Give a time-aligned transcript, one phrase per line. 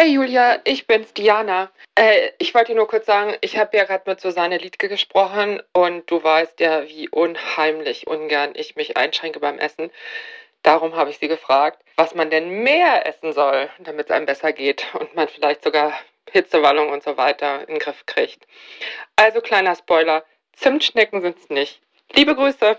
[0.00, 1.70] Hey Julia, ich bin's, Diana.
[1.94, 6.10] Äh, ich wollte nur kurz sagen, ich habe ja gerade mit Susanne Liedke gesprochen und
[6.10, 9.90] du weißt ja, wie unheimlich ungern ich mich einschränke beim Essen.
[10.62, 14.54] Darum habe ich sie gefragt, was man denn mehr essen soll, damit es einem besser
[14.54, 15.92] geht und man vielleicht sogar
[16.30, 18.46] Hitzewallung und so weiter in den Griff kriegt.
[19.16, 20.24] Also kleiner Spoiler,
[20.54, 21.82] Zimtschnecken sind's nicht.
[22.14, 22.78] Liebe Grüße.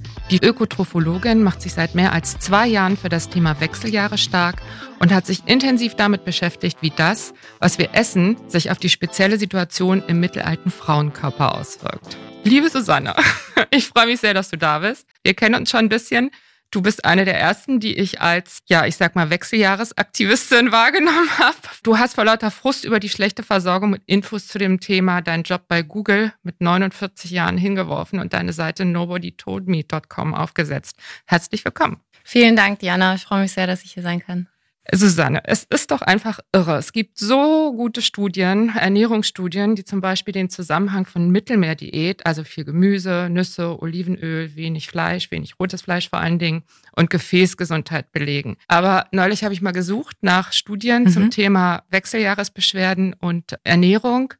[0.31, 4.61] Die Ökotrophologin macht sich seit mehr als zwei Jahren für das Thema Wechseljahre stark
[4.99, 9.37] und hat sich intensiv damit beschäftigt, wie das, was wir essen, sich auf die spezielle
[9.37, 12.15] Situation im mittelalten Frauenkörper auswirkt.
[12.45, 13.13] Liebe Susanne,
[13.71, 15.05] ich freue mich sehr, dass du da bist.
[15.21, 16.31] Wir kennen uns schon ein bisschen.
[16.71, 21.57] Du bist eine der ersten, die ich als, ja, ich sag mal, Wechseljahresaktivistin wahrgenommen habe.
[21.83, 25.43] Du hast vor lauter Frust über die schlechte Versorgung mit Infos zu dem Thema deinen
[25.43, 30.95] Job bei Google mit 49 Jahren hingeworfen und deine Seite nobodytoldme.com aufgesetzt.
[31.25, 31.99] Herzlich willkommen.
[32.23, 33.15] Vielen Dank, Diana.
[33.15, 34.47] Ich freue mich sehr, dass ich hier sein kann.
[34.91, 36.77] Susanne, es ist doch einfach irre.
[36.77, 42.65] Es gibt so gute Studien, Ernährungsstudien, die zum Beispiel den Zusammenhang von Mittelmeerdiät, also viel
[42.65, 46.63] Gemüse, Nüsse, Olivenöl, wenig Fleisch, wenig rotes Fleisch vor allen Dingen
[46.95, 48.57] und Gefäßgesundheit belegen.
[48.67, 51.09] Aber neulich habe ich mal gesucht nach Studien mhm.
[51.09, 54.33] zum Thema Wechseljahresbeschwerden und Ernährung.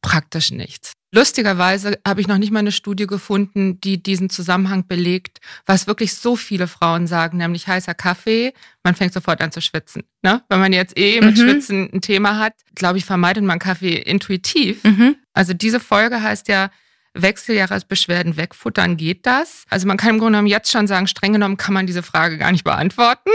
[0.00, 0.94] Praktisch nichts.
[1.14, 6.14] Lustigerweise habe ich noch nicht mal eine Studie gefunden, die diesen Zusammenhang belegt, was wirklich
[6.14, 10.04] so viele Frauen sagen, nämlich heißer Kaffee, man fängt sofort an zu schwitzen.
[10.22, 10.42] Ne?
[10.48, 11.42] Wenn man jetzt eh mit mhm.
[11.42, 14.82] Schwitzen ein Thema hat, glaube ich, vermeidet man Kaffee intuitiv.
[14.84, 15.16] Mhm.
[15.34, 16.70] Also diese Folge heißt ja,
[17.12, 19.66] Wechseljahresbeschwerden wegfuttern, geht das?
[19.68, 22.38] Also man kann im Grunde genommen jetzt schon sagen, streng genommen kann man diese Frage
[22.38, 23.30] gar nicht beantworten.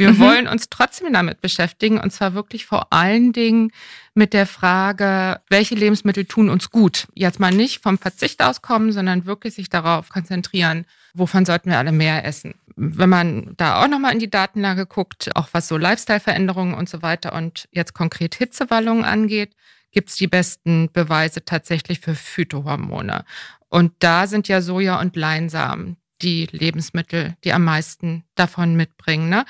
[0.00, 0.18] Wir mhm.
[0.18, 3.70] wollen uns trotzdem damit beschäftigen und zwar wirklich vor allen Dingen
[4.14, 7.06] mit der Frage, welche Lebensmittel tun uns gut.
[7.14, 11.92] Jetzt mal nicht vom Verzicht auskommen, sondern wirklich sich darauf konzentrieren, wovon sollten wir alle
[11.92, 12.54] mehr essen.
[12.76, 17.02] Wenn man da auch nochmal in die Datenlage guckt, auch was so Lifestyle-Veränderungen und so
[17.02, 19.54] weiter und jetzt konkret Hitzewallungen angeht,
[19.92, 23.26] gibt es die besten Beweise tatsächlich für Phytohormone.
[23.68, 29.28] Und da sind ja Soja und Leinsamen die Lebensmittel, die am meisten davon mitbringen.
[29.28, 29.44] Ne?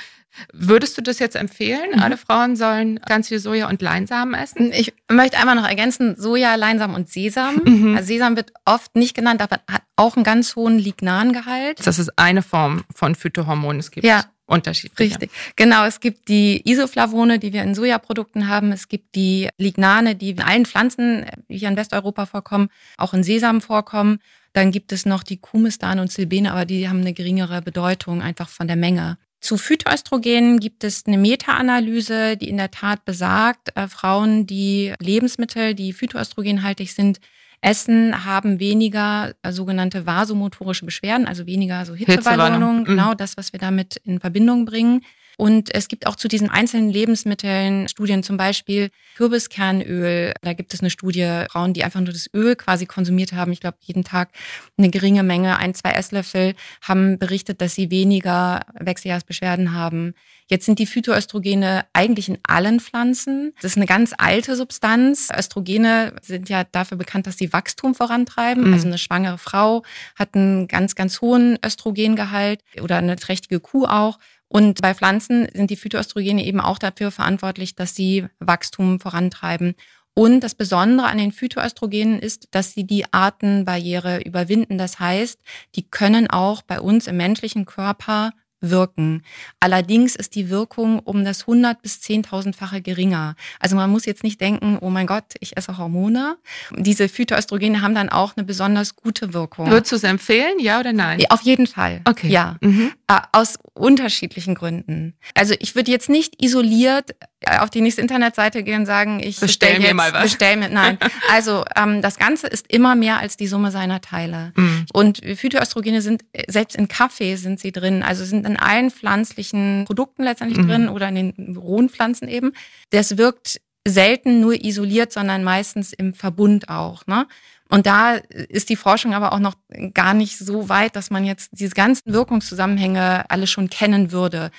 [0.52, 1.90] Würdest du das jetzt empfehlen?
[1.94, 2.00] Mhm.
[2.00, 4.72] Alle Frauen sollen ganz viel Soja und Leinsamen essen?
[4.72, 7.60] Ich möchte einmal noch ergänzen, Soja, Leinsamen und Sesam.
[7.64, 7.96] Mhm.
[7.96, 11.84] Also Sesam wird oft nicht genannt, aber hat auch einen ganz hohen Lignangehalt.
[11.86, 13.80] Das ist eine Form von Phytohormonen.
[13.80, 14.24] Es gibt ja.
[14.46, 15.12] Unterschiedliche.
[15.12, 15.30] Richtig.
[15.54, 18.72] Genau, es gibt die Isoflavone, die wir in Sojaprodukten haben.
[18.72, 23.22] Es gibt die Lignane, die in allen Pflanzen, die hier in Westeuropa vorkommen, auch in
[23.22, 24.18] Sesam vorkommen.
[24.52, 28.48] Dann gibt es noch die Kumistan und Silbene, aber die haben eine geringere Bedeutung einfach
[28.48, 29.18] von der Menge.
[29.40, 35.74] Zu Phytoöstrogenen gibt es eine Meta-Analyse, die in der Tat besagt, äh, Frauen, die Lebensmittel,
[35.74, 37.20] die phytoöstrogenhaltig sind,
[37.62, 43.60] essen, haben weniger äh, sogenannte vasomotorische Beschwerden, also weniger so Hitzewallungen, genau das, was wir
[43.60, 45.02] damit in Verbindung bringen.
[45.40, 50.34] Und es gibt auch zu diesen einzelnen Lebensmitteln Studien, zum Beispiel Kürbiskernöl.
[50.42, 53.60] Da gibt es eine Studie, Frauen, die einfach nur das Öl quasi konsumiert haben, ich
[53.60, 54.32] glaube jeden Tag
[54.76, 60.12] eine geringe Menge, ein, zwei Esslöffel, haben berichtet, dass sie weniger Wechseljahrsbeschwerden haben.
[60.46, 63.54] Jetzt sind die Phytoöstrogene eigentlich in allen Pflanzen.
[63.62, 65.28] Das ist eine ganz alte Substanz.
[65.34, 68.66] Östrogene sind ja dafür bekannt, dass sie Wachstum vorantreiben.
[68.66, 68.74] Mhm.
[68.74, 69.84] Also eine schwangere Frau
[70.16, 74.18] hat einen ganz, ganz hohen Östrogengehalt oder eine trächtige Kuh auch.
[74.52, 79.76] Und bei Pflanzen sind die Phytoöstrogene eben auch dafür verantwortlich, dass sie Wachstum vorantreiben.
[80.12, 84.76] Und das Besondere an den Phytoöstrogenen ist, dass sie die Artenbarriere überwinden.
[84.76, 85.40] Das heißt,
[85.76, 89.22] die können auch bei uns im menschlichen Körper wirken.
[89.58, 93.34] Allerdings ist die Wirkung um das 100 bis 10.000-fache geringer.
[93.58, 96.36] Also man muss jetzt nicht denken, oh mein Gott, ich esse Hormone.
[96.76, 99.70] Diese Phytoöstrogene haben dann auch eine besonders gute Wirkung.
[99.70, 101.22] Würdest du es empfehlen, ja oder nein?
[101.30, 102.02] Auf jeden Fall.
[102.04, 102.28] Okay.
[102.28, 102.56] Ja.
[102.60, 102.92] Mhm.
[103.08, 105.14] Äh, aus unterschiedlichen Gründen.
[105.34, 107.14] Also ich würde jetzt nicht isoliert
[107.46, 110.22] auf die nächste Internetseite gehen und sagen, ich bestell, bestell mir mal was.
[110.24, 110.98] Bestell mir, nein.
[111.30, 114.52] Also ähm, das Ganze ist immer mehr als die Summe seiner Teile.
[114.56, 114.86] Mhm.
[114.92, 120.24] Und Phytoöstrogene sind selbst in Kaffee sind sie drin, also sind in allen pflanzlichen Produkten
[120.24, 120.68] letztendlich mhm.
[120.68, 122.52] drin oder in den rohen Pflanzen eben.
[122.90, 127.06] Das wirkt selten nur isoliert, sondern meistens im Verbund auch.
[127.06, 127.26] Ne?
[127.70, 128.16] Und da
[128.48, 129.54] ist die Forschung aber auch noch
[129.94, 134.50] gar nicht so weit, dass man jetzt diese ganzen Wirkungszusammenhänge alle schon kennen würde.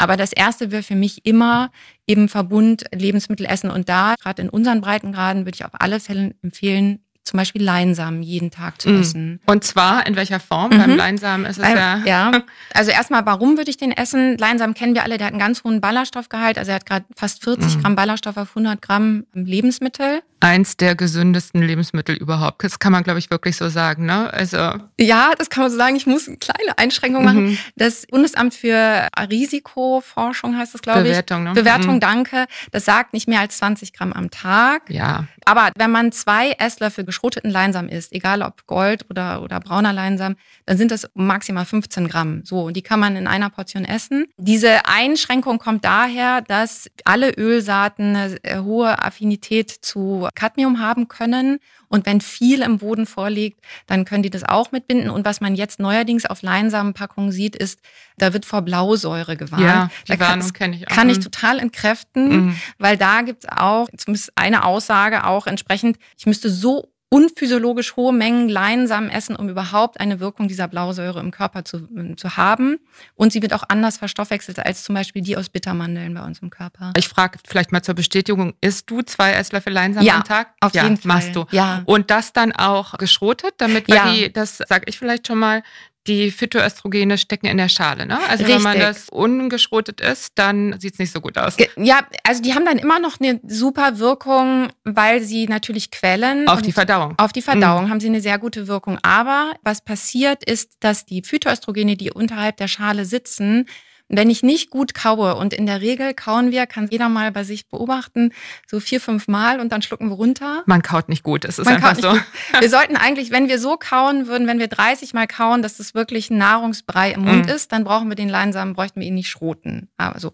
[0.00, 1.70] Aber das erste wäre für mich immer
[2.06, 3.70] im Verbund Lebensmittel essen.
[3.70, 8.22] Und da, gerade in unseren Breitengraden, würde ich auf alle Fälle empfehlen, zum Beispiel Leinsamen
[8.22, 9.00] jeden Tag zu Mm.
[9.00, 9.40] essen.
[9.46, 10.70] Und zwar in welcher Form?
[10.72, 10.78] Mhm.
[10.78, 11.98] Beim Leinsamen ist es Ähm, ja.
[12.06, 12.32] ja,
[12.74, 14.38] also erstmal, warum würde ich den essen?
[14.38, 16.56] Leinsamen kennen wir alle, der hat einen ganz hohen Ballaststoffgehalt.
[16.58, 17.82] Also er hat gerade fast 40 Mhm.
[17.82, 20.22] Gramm Ballaststoff auf 100 Gramm Lebensmittel.
[20.40, 22.64] Eins der gesündesten Lebensmittel überhaupt.
[22.64, 24.06] Das kann man, glaube ich, wirklich so sagen.
[24.06, 24.32] Ne?
[24.32, 24.56] Also
[24.98, 25.96] Ja, das kann man so sagen.
[25.96, 27.44] Ich muss eine kleine Einschränkung machen.
[27.50, 27.58] mhm.
[27.76, 31.08] Das Bundesamt für Risikoforschung heißt das, glaube ich.
[31.08, 31.44] Bewertung.
[31.44, 31.52] Ne?
[31.52, 32.00] Bewertung, Mhm.
[32.00, 32.46] danke.
[32.70, 34.88] Das sagt nicht mehr als 20 Gramm am Tag.
[34.88, 39.92] Ja, Aber wenn man zwei Esslöffel geschroteten Leinsamen isst, egal ob Gold oder, oder brauner
[39.92, 42.42] Leinsamen, dann sind das maximal 15 Gramm.
[42.44, 44.26] So, und die kann man in einer Portion essen.
[44.36, 51.58] Diese Einschränkung kommt daher, dass alle Ölsaaten eine äh, hohe Affinität zu Cadmium haben können.
[51.88, 55.10] Und wenn viel im Boden vorliegt, dann können die das auch mitbinden.
[55.10, 57.80] Und was man jetzt neuerdings auf Leinsamenpackungen sieht, ist,
[58.18, 59.62] da wird vor Blausäure gewarnt.
[59.64, 60.94] ja da die kann, Warnung kenne ich auch.
[60.94, 61.22] kann ich Mhm.
[61.22, 62.56] total entkräften Mhm.
[62.78, 68.48] weil da gibt's auch, zumindest eine Aussage auch entsprechend, ich müsste so unphysiologisch hohe Mengen
[68.48, 72.78] Leinsamen essen, um überhaupt eine Wirkung dieser Blausäure im Körper zu, zu haben.
[73.16, 76.50] Und sie wird auch anders verstoffwechselt als zum Beispiel die aus Bittermandeln bei uns im
[76.50, 76.92] Körper.
[76.96, 80.54] Ich frage vielleicht mal zur Bestätigung, isst du zwei Esslöffel Leinsamen Ja, am Tag?
[80.60, 81.08] Auf ja, jeden Fall.
[81.08, 81.44] machst du.
[81.50, 81.82] Ja.
[81.84, 84.12] Und das dann auch geschrotet, damit weil Ja.
[84.12, 85.62] die, das sage ich vielleicht schon mal,
[86.06, 88.06] die Phytoöstrogene stecken in der Schale.
[88.06, 88.18] Ne?
[88.28, 88.96] Also wenn man Richtig.
[88.96, 91.56] das ungeschrotet isst, dann sieht es nicht so gut aus.
[91.76, 96.48] Ja, also die haben dann immer noch eine super Wirkung, weil sie natürlich quellen.
[96.48, 97.14] Auf die Verdauung.
[97.18, 98.98] Auf die Verdauung haben sie eine sehr gute Wirkung.
[99.02, 103.66] Aber was passiert ist, dass die Phytoöstrogene, die unterhalb der Schale sitzen,
[104.10, 107.44] wenn ich nicht gut kaue, und in der Regel kauen wir, kann jeder mal bei
[107.44, 108.32] sich beobachten,
[108.66, 110.62] so vier, fünf Mal und dann schlucken wir runter.
[110.66, 112.18] Man kaut nicht gut, es ist Man einfach so.
[112.60, 115.94] Wir sollten eigentlich, wenn wir so kauen würden, wenn wir 30 Mal kauen, dass das
[115.94, 117.52] wirklich ein Nahrungsbrei im Mund Mhm.
[117.52, 119.88] ist, dann brauchen wir den Leinsamen, bräuchten wir ihn nicht schroten.
[119.96, 120.32] Aber so.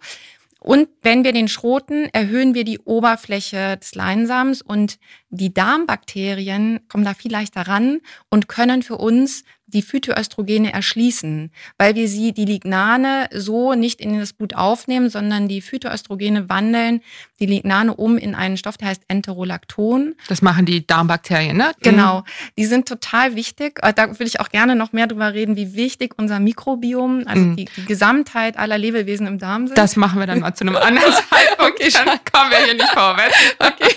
[0.59, 7.05] Und wenn wir den schroten, erhöhen wir die Oberfläche des Leinsamens und die Darmbakterien kommen
[7.05, 8.01] da viel leichter ran
[8.31, 14.19] und können für uns die Phytoöstrogene erschließen, weil wir sie, die Lignane, so nicht in
[14.19, 17.03] das Blut aufnehmen, sondern die Phytoöstrogene wandeln
[17.41, 20.15] die Lignane um in einen Stoff, der heißt Enterolacton.
[20.29, 21.73] Das machen die Darmbakterien, ne?
[21.83, 22.23] Genau,
[22.57, 23.79] die sind total wichtig.
[23.83, 27.43] Äh, Da will ich auch gerne noch mehr drüber reden, wie wichtig unser Mikrobiom, also
[27.43, 27.57] Mhm.
[27.57, 29.77] die, die Gesamtheit aller Lebewesen im Darm sind.
[29.77, 31.81] Das machen wir dann mal zu einem anderen Zeitpunkt.
[31.81, 33.37] Okay, dann kommen wir hier nicht vorwärts.
[33.59, 33.95] okay.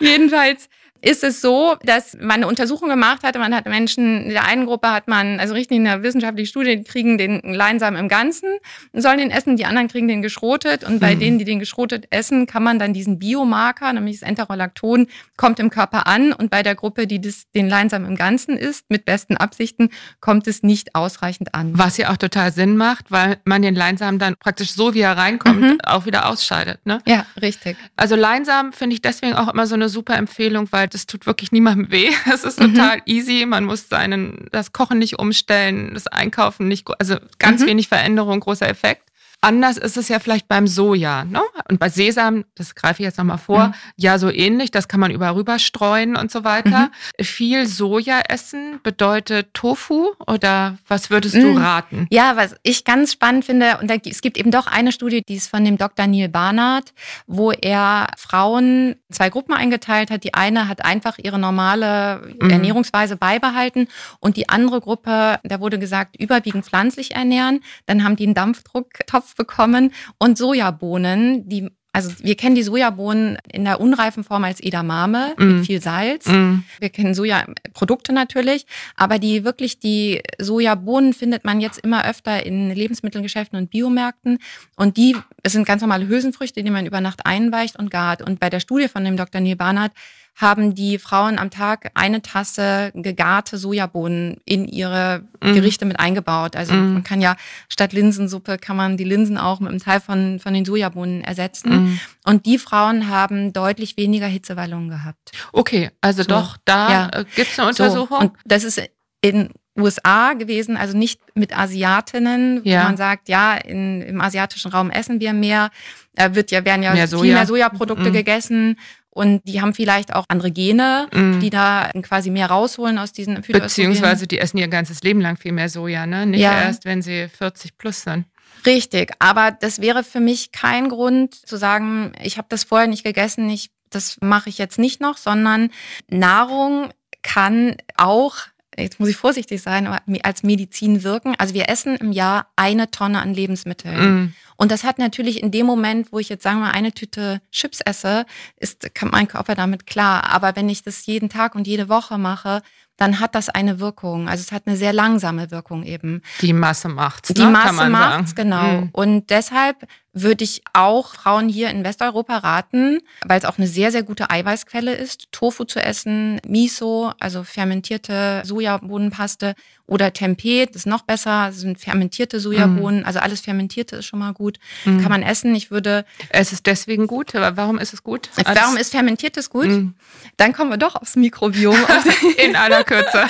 [0.00, 0.68] Jedenfalls
[1.02, 3.38] ist es so, dass man eine Untersuchung gemacht hatte.
[3.38, 6.76] Man hat Menschen, in der einen Gruppe hat man, also richtig in der wissenschaftlichen Studie,
[6.76, 8.48] die kriegen den Leinsamen im Ganzen
[8.92, 10.84] und sollen den essen, die anderen kriegen den geschrotet.
[10.84, 11.18] Und bei Mhm.
[11.20, 15.70] denen, die den geschrotet essen, kann man dann diesen Biomarker, nämlich das Enterolacton, kommt im
[15.70, 16.32] Körper an.
[16.32, 19.90] Und bei der Gruppe, die das, den Leinsamen im Ganzen isst, mit besten Absichten,
[20.20, 21.72] kommt es nicht ausreichend an.
[21.76, 25.16] Was ja auch total Sinn macht, weil man den Leinsamen dann praktisch so, wie er
[25.16, 25.78] reinkommt, Mhm.
[25.84, 26.78] auch wieder ausscheidet.
[26.86, 27.00] Ne?
[27.08, 27.76] Ja, richtig.
[27.96, 31.52] Also Leinsamen finde ich deswegen auch immer so eine super Empfehlung, weil das tut wirklich
[31.52, 32.10] niemandem weh.
[32.32, 32.74] Es ist Mhm.
[32.74, 33.44] total easy.
[33.46, 37.66] Man muss seinen, das Kochen nicht umstellen, das Einkaufen nicht, also ganz Mhm.
[37.66, 39.02] wenig Veränderung, großer Effekt.
[39.44, 41.24] Anders ist es ja vielleicht beim Soja.
[41.24, 41.40] Ne?
[41.68, 43.74] Und bei Sesam, das greife ich jetzt nochmal vor, Mhm.
[43.96, 46.90] ja so ähnlich, das kann man überall rüber streuen und so weiter.
[47.20, 51.56] Viel Soja essen bedeutet Tofu oder was würdest du Mhm.
[51.58, 52.06] raten?
[52.10, 55.34] Ja, was ich ganz spannend finde, und da, es gibt eben doch eine Studie, die
[55.34, 56.06] ist von dem Dr.
[56.06, 56.92] Neil Barnard,
[57.26, 60.22] wo er Frauen zwei Gruppen eingeteilt hat.
[60.22, 62.48] Die eine hat einfach ihre normale Mhm.
[62.48, 63.88] Ernährungsweise beibehalten
[64.20, 67.60] und die andere Gruppe, da wurde gesagt, überwiegend pflanzlich ernähren.
[67.86, 73.64] Dann haben die einen Dampfdrucktopf bekommen und Sojabohnen, die also wir kennen die Sojabohnen in
[73.66, 75.56] der unreifen Form als Edamame Mhm.
[75.58, 76.26] mit viel Salz.
[76.26, 76.60] Mm.
[76.80, 78.64] Wir kennen Sojaprodukte natürlich,
[78.96, 84.38] aber die wirklich die Sojabohnen findet man jetzt immer öfter in Lebensmittelgeschäften und Biomärkten
[84.76, 88.22] und die es sind ganz normale Hülsenfrüchte, die man über Nacht einweicht und gart.
[88.22, 89.42] Und bei der Studie von dem Dr.
[89.42, 89.92] Neil Barnard
[90.34, 95.52] haben die Frauen am Tag eine Tasse gegarte Sojabohnen in ihre Mhm.
[95.54, 96.56] Gerichte mit eingebaut.
[96.56, 96.92] Also Mhm.
[96.94, 97.36] man kann ja
[97.68, 101.70] statt Linsensuppe kann man die Linsen auch mit einem Teil von, von den Sojabohnen ersetzen.
[101.94, 102.00] Mm.
[102.24, 105.32] Und die Frauen haben deutlich weniger Hitzewallungen gehabt.
[105.52, 106.28] Okay, also So.
[106.30, 107.08] doch, da Ja.
[107.12, 108.18] äh, gibt's eine Untersuchung.
[108.18, 108.80] So, und das ist
[109.20, 112.80] in USA gewesen, also nicht mit Asiatinnen, Ja.
[112.82, 115.70] wo man sagt, ja, in, im asiatischen Raum essen wir mehr,
[116.14, 117.34] da wird ja, werden ja Mehr viel Soja.
[117.36, 118.12] mehr Sojaprodukte Mhm.
[118.12, 118.78] gegessen
[119.14, 121.40] und die haben vielleicht auch andere Gene, Mm.
[121.40, 123.40] die da quasi mehr rausholen aus diesen.
[123.42, 126.26] Beziehungsweise die essen ihr ganzes Leben lang viel mehr Soja, ne?
[126.26, 126.62] Nicht Ja.
[126.62, 128.24] erst, wenn sie 40 plus sind.
[128.64, 133.02] Richtig, aber das wäre für mich kein Grund zu sagen, ich habe das vorher nicht
[133.04, 135.70] gegessen, ich, das mache ich jetzt nicht noch, sondern
[136.08, 136.90] Nahrung
[137.22, 138.36] kann auch,
[138.78, 141.34] jetzt muss ich vorsichtig sein, aber als Medizin wirken.
[141.38, 144.14] Also wir essen im Jahr eine Tonne an Lebensmitteln.
[144.24, 144.34] Mm.
[144.56, 147.80] Und das hat natürlich in dem Moment, wo ich jetzt sagen wir eine Tüte Chips
[147.80, 150.30] esse, ist kommt mein Körper damit klar.
[150.30, 152.62] Aber wenn ich das jeden Tag und jede Woche mache,
[153.02, 154.28] dann hat das eine Wirkung.
[154.28, 156.22] Also es hat eine sehr langsame Wirkung eben.
[156.40, 157.30] Die Masse macht's.
[157.30, 157.50] Die ne?
[157.50, 158.62] Masse macht's, genau.
[158.62, 158.88] Mhm.
[158.92, 163.90] Und deshalb würde ich auch Frauen hier in Westeuropa raten, weil es auch eine sehr,
[163.90, 169.54] sehr gute Eiweißquelle ist, Tofu zu essen, Miso, also fermentierte Sojabohnenpaste
[169.86, 173.06] oder Tempeh, das ist noch besser, das sind fermentierte Sojabohnen, mm.
[173.06, 174.98] also alles Fermentierte ist schon mal gut, mm.
[174.98, 175.54] kann man essen.
[175.54, 176.04] Ich würde...
[176.28, 178.28] Es ist deswegen gut, warum ist es gut?
[178.44, 179.68] Warum ist Fermentiertes gut?
[179.68, 179.94] Mm.
[180.36, 181.76] Dann kommen wir doch aufs Mikrobiom.
[182.36, 183.26] in aller Kürze.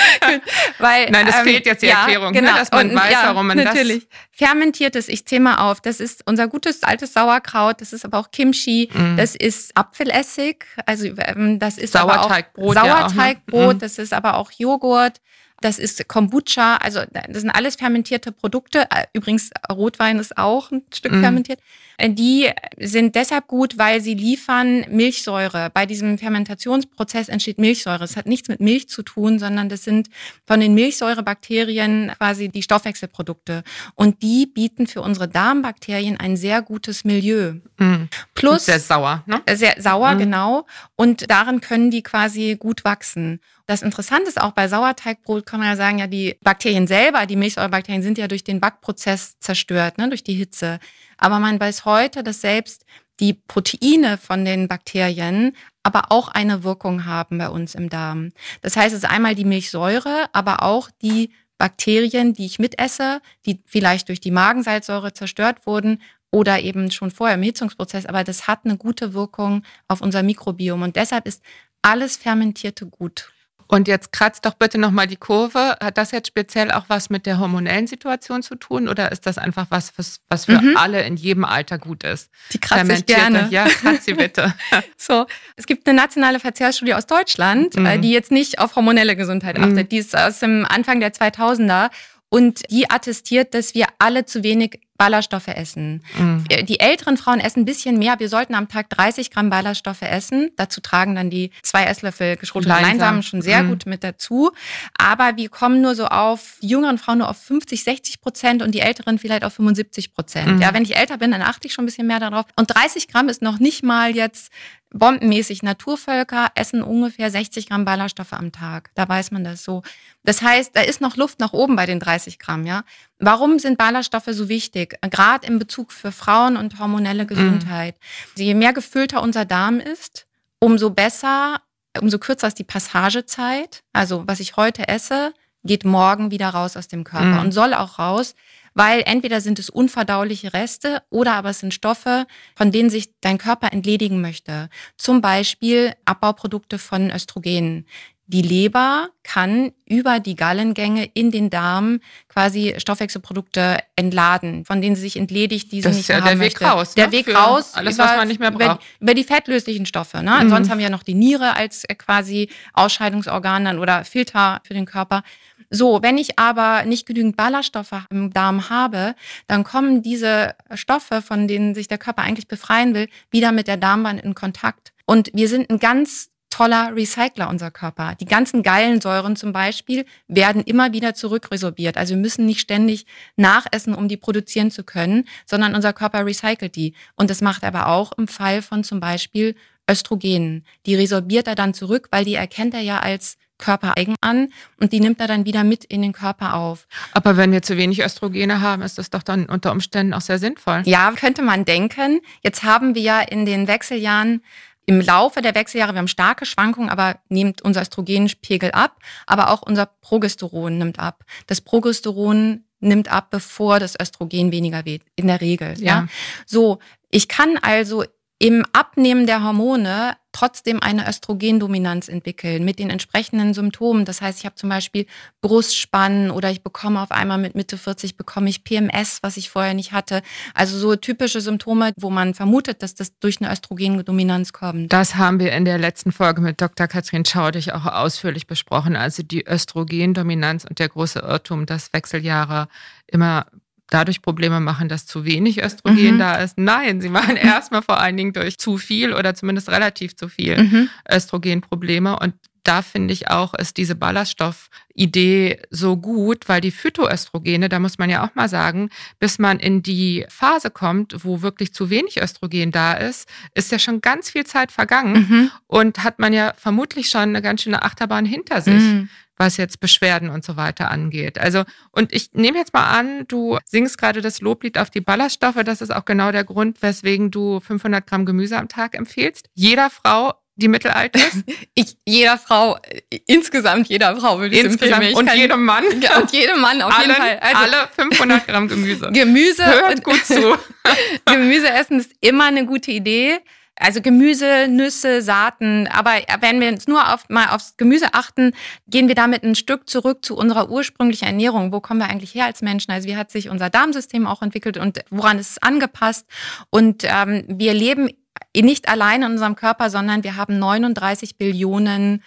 [0.79, 2.53] weil, Nein, das ähm, fehlt jetzt die ja, Erklärung, ne, genau.
[2.53, 4.09] ne, dass man Und, weiß, ja, warum man natürlich.
[4.09, 4.19] das...
[4.33, 8.31] Fermentiertes, ich zähle mal auf, das ist unser gutes altes Sauerkraut, das ist aber auch
[8.31, 9.17] Kimchi, mm.
[9.17, 13.79] das ist Apfelessig, also ähm, das ist Sauerteigbrot, Sauerteigbrot, ja auch, ne?
[13.79, 15.21] das ist aber auch Joghurt,
[15.61, 18.89] das ist Kombucha, also das sind alles fermentierte Produkte.
[18.91, 21.21] Äh, übrigens, Rotwein ist auch ein Stück mm.
[21.21, 21.61] fermentiert.
[21.97, 25.71] Äh, die sind deshalb gut, weil sie liefern Milchsäure.
[25.73, 28.05] Bei diesem Fermentationsprozess entsteht Milchsäure.
[28.05, 30.09] Es hat nichts mit Milch zu tun, sondern das sind
[30.47, 33.63] von den Milchsäurebakterien quasi die Stoffwechselprodukte.
[33.95, 37.55] Und die bieten für unsere Darmbakterien ein sehr gutes Milieu.
[37.79, 38.09] Mm.
[38.35, 38.67] Plus.
[38.67, 39.43] Sehr sauer, ne?
[39.55, 40.19] Sehr sauer, mm.
[40.19, 40.67] genau.
[40.97, 43.41] Und darin können die quasi gut wachsen.
[43.67, 47.37] Das Interessante ist auch bei Sauerteigbrot kann man ja sagen, ja, die Bakterien selber, die
[47.37, 50.79] Milchsäurebakterien sind ja durch den Backprozess zerstört, ne, durch die Hitze.
[51.23, 52.85] Aber man weiß heute, dass selbst
[53.21, 58.33] die Proteine von den Bakterien aber auch eine Wirkung haben bei uns im Darm.
[58.61, 63.63] Das heißt, es ist einmal die Milchsäure, aber auch die Bakterien, die ich mitesse, die
[63.67, 66.03] vielleicht durch die Magensalzsäure zerstört wurden
[66.33, 70.83] oder eben schon vorher im Hitzungsprozess, aber das hat eine gute Wirkung auf unser Mikrobiom
[70.83, 71.41] und deshalb ist
[71.83, 73.32] alles Fermentierte gut.
[73.73, 75.79] Und jetzt kratzt doch bitte nochmal die Kurve.
[75.83, 79.39] Hat das jetzt speziell auch was mit der hormonellen Situation zu tun oder ist das
[79.39, 80.77] einfach was, was, was für mhm.
[80.77, 82.29] alle in jedem Alter gut ist?
[82.53, 83.49] Die kratze ich gerne.
[83.51, 84.53] Ja, kratz sie bitte.
[84.99, 85.25] so,
[85.57, 88.03] es gibt eine nationale Verzehrstudie aus Deutschland, äh, mhm.
[88.03, 89.75] die jetzt nicht auf hormonelle Gesundheit achtet.
[89.75, 89.89] Mhm.
[89.89, 91.89] Die ist aus dem Anfang der 2000er
[92.29, 96.05] und die attestiert, dass wir alle zu wenig Ballaststoffe essen.
[96.17, 96.45] Mhm.
[96.67, 98.21] Die älteren Frauen essen ein bisschen mehr.
[98.21, 100.51] Wir sollten am Tag 30 Gramm Ballaststoffe essen.
[100.57, 103.71] Dazu tragen dann die zwei Esslöffel geschrotete Leinsamen schon sehr mhm.
[103.71, 104.53] gut mit dazu.
[104.97, 108.81] Aber wir kommen nur so auf jüngeren Frauen nur auf 50, 60 Prozent und die
[108.81, 110.53] älteren vielleicht auf 75 Prozent.
[110.53, 110.63] Mhm.
[110.63, 112.47] Ja, wenn ich älter bin, dann achte ich schon ein bisschen mehr darauf.
[112.55, 114.53] Und 30 Gramm ist noch nicht mal jetzt
[114.93, 115.63] bombenmäßig.
[115.63, 118.91] Naturvölker essen ungefähr 60 Gramm Ballaststoffe am Tag.
[118.95, 119.83] Da weiß man das so.
[120.25, 122.85] Das heißt, da ist noch Luft nach oben bei den 30 Gramm, ja.
[123.19, 124.99] Warum sind Ballaststoffe so wichtig?
[125.11, 127.97] Gerade in Bezug für Frauen und hormonelle Gesundheit.
[128.37, 128.43] Mhm.
[128.43, 130.27] Je mehr gefüllter unser Darm ist,
[130.59, 131.61] umso besser,
[132.01, 133.83] umso kürzer ist die Passagezeit.
[133.93, 135.33] Also, was ich heute esse,
[135.65, 137.41] geht morgen wieder raus aus dem Körper mhm.
[137.41, 138.35] und soll auch raus,
[138.75, 143.39] weil entweder sind es unverdauliche Reste oder aber es sind Stoffe, von denen sich dein
[143.39, 144.69] Körper entledigen möchte.
[144.97, 147.87] Zum Beispiel Abbauprodukte von Östrogenen.
[148.33, 155.03] Die Leber kann über die Gallengänge in den Darm quasi Stoffwechselprodukte entladen, von denen sie
[155.03, 156.61] sich entledigt, die sie das nicht mehr haben der möchte.
[156.61, 156.95] Weg raus.
[156.95, 157.13] Der ne?
[157.13, 157.75] Weg Für raus.
[157.75, 158.63] Alles, über, was man nicht mehr braucht.
[158.63, 160.17] Über, über die fettlöslichen Stoffe.
[160.19, 160.23] Ne?
[160.23, 160.29] Mhm.
[160.31, 164.87] Ansonsten haben wir ja noch die Niere als quasi Ausscheidungsorgan dann oder Filter für den
[164.87, 165.23] Körper.
[165.69, 169.15] So, wenn ich aber nicht genügend Ballaststoffe im Darm habe,
[169.47, 173.77] dann kommen diese Stoffe, von denen sich der Körper eigentlich befreien will, wieder mit der
[173.77, 174.93] Darmwand in Kontakt.
[175.05, 178.15] Und wir sind ein ganz toller Recycler, unser Körper.
[178.21, 181.97] Die ganzen geilen Säuren zum Beispiel werden immer wieder zurückresorbiert.
[181.97, 183.07] Also wir müssen nicht ständig
[183.37, 186.95] nachessen, um die produzieren zu können, sondern unser Körper recycelt die.
[187.17, 189.57] Und das macht er aber auch im Fall von zum Beispiel
[189.91, 190.67] Östrogenen.
[190.85, 194.49] Die resorbiert er dann zurück, weil die erkennt er ja als körpereigen an
[194.81, 196.87] und die nimmt er dann wieder mit in den Körper auf.
[197.13, 200.39] Aber wenn wir zu wenig Östrogene haben, ist das doch dann unter Umständen auch sehr
[200.39, 200.83] sinnvoll.
[200.85, 202.21] Ja, könnte man denken.
[202.43, 204.43] Jetzt haben wir ja in den Wechseljahren
[204.87, 208.97] im Laufe der Wechseljahre, wir haben starke Schwankungen, aber nimmt unser Östrogenpegel ab,
[209.27, 211.25] aber auch unser Progesteron nimmt ab.
[211.47, 215.75] Das Progesteron nimmt ab, bevor das Östrogen weniger wird, in der Regel.
[215.79, 215.85] Ja.
[215.85, 216.07] ja.
[216.47, 216.79] So,
[217.11, 218.05] ich kann also
[218.39, 224.05] im Abnehmen der Hormone trotzdem eine Östrogendominanz entwickeln mit den entsprechenden Symptomen.
[224.05, 225.07] Das heißt, ich habe zum Beispiel
[225.41, 229.75] Brustspannen oder ich bekomme auf einmal mit Mitte 40 bekomme ich PMS, was ich vorher
[229.75, 230.23] nicht hatte.
[230.55, 234.93] Also so typische Symptome, wo man vermutet, dass das durch eine Östrogendominanz kommt.
[234.93, 236.87] Das haben wir in der letzten Folge mit Dr.
[236.87, 238.97] Katrin Schaudig auch ausführlich besprochen.
[238.97, 242.69] Also die Östrogendominanz und der große Irrtum, dass Wechseljahre
[243.07, 243.47] immer
[243.93, 246.19] dadurch Probleme machen, dass zu wenig Östrogen mhm.
[246.19, 246.59] da ist.
[246.59, 250.63] Nein, sie machen erstmal vor allen Dingen durch zu viel oder zumindest relativ zu viel
[250.63, 250.89] mhm.
[251.11, 252.19] Östrogen Probleme.
[252.19, 257.99] Und da finde ich auch, ist diese Ballaststoff-Idee so gut, weil die Phytoöstrogene, da muss
[257.99, 262.21] man ja auch mal sagen, bis man in die Phase kommt, wo wirklich zu wenig
[262.21, 265.51] Östrogen da ist, ist ja schon ganz viel Zeit vergangen mhm.
[265.67, 268.75] und hat man ja vermutlich schon eine ganz schöne Achterbahn hinter sich.
[268.75, 269.09] Mhm
[269.43, 271.39] was jetzt Beschwerden und so weiter angeht.
[271.39, 275.63] Also, und ich nehme jetzt mal an, du singst gerade das Loblied auf die Ballaststoffe.
[275.65, 279.49] Das ist auch genau der Grund, weswegen du 500 Gramm Gemüse am Tag empfiehlst.
[279.55, 281.45] Jeder Frau die mittelalt ist?
[281.75, 282.79] Ich, jeder Frau,
[283.27, 285.17] insgesamt jeder Frau würde ich insgesamt empfehlen.
[285.17, 285.85] Und jedem Mann?
[286.03, 287.39] Ja, und jedem Mann auf Allen, jeden Fall.
[287.41, 289.11] Also, alle 500 Gramm Gemüse.
[289.13, 289.65] Gemüse.
[289.65, 290.59] Hört gut zu.
[291.25, 293.39] Gemüse essen ist immer eine gute Idee.
[293.77, 295.87] Also Gemüse, Nüsse, Saaten.
[295.89, 298.53] Aber wenn wir uns nur auf, mal aufs Gemüse achten,
[298.87, 301.73] gehen wir damit ein Stück zurück zu unserer ursprünglichen Ernährung.
[301.73, 302.93] Wo kommen wir eigentlich her als Menschen?
[302.93, 306.27] Also wie hat sich unser Darmsystem auch entwickelt und woran ist es angepasst?
[306.69, 308.11] Und ähm, wir leben
[308.57, 312.23] nicht allein in unserem Körper, sondern wir haben 39 Billionen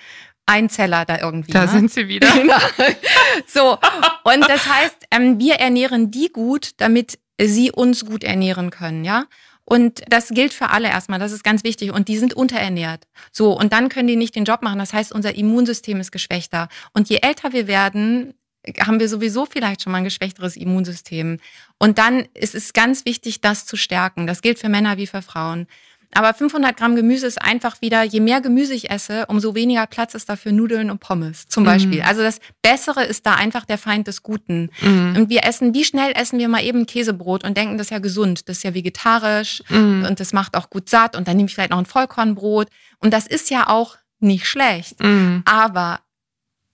[0.47, 1.51] Einzeller da irgendwie.
[1.51, 1.71] Da ne?
[1.71, 2.27] sind sie wieder.
[2.35, 2.57] Genau.
[3.47, 3.77] so,
[4.23, 9.25] und das heißt, ähm, wir ernähren die gut, damit sie uns gut ernähren können, ja.
[9.67, 11.91] Und das gilt für alle erstmal, das ist ganz wichtig.
[11.91, 13.07] Und die sind unterernährt.
[13.31, 14.77] So, und dann können die nicht den Job machen.
[14.77, 16.69] Das heißt, unser Immunsystem ist geschwächter.
[16.93, 18.35] Und je älter wir werden,
[18.79, 21.39] haben wir sowieso vielleicht schon mal ein geschwächteres Immunsystem.
[21.79, 24.27] Und dann ist es ganz wichtig, das zu stärken.
[24.27, 25.65] Das gilt für Männer wie für Frauen.
[26.15, 30.13] Aber 500 Gramm Gemüse ist einfach wieder, je mehr Gemüse ich esse, umso weniger Platz
[30.15, 31.67] ist da für Nudeln und Pommes zum mhm.
[31.67, 32.01] Beispiel.
[32.03, 34.71] Also das Bessere ist da einfach der Feind des Guten.
[34.81, 35.15] Mhm.
[35.17, 37.99] Und wir essen, wie schnell essen wir mal eben Käsebrot und denken, das ist ja
[37.99, 40.05] gesund, das ist ja vegetarisch mhm.
[40.07, 42.69] und das macht auch gut satt und dann nehme ich vielleicht noch ein Vollkornbrot.
[42.99, 45.03] Und das ist ja auch nicht schlecht.
[45.03, 45.43] Mhm.
[45.43, 45.99] Aber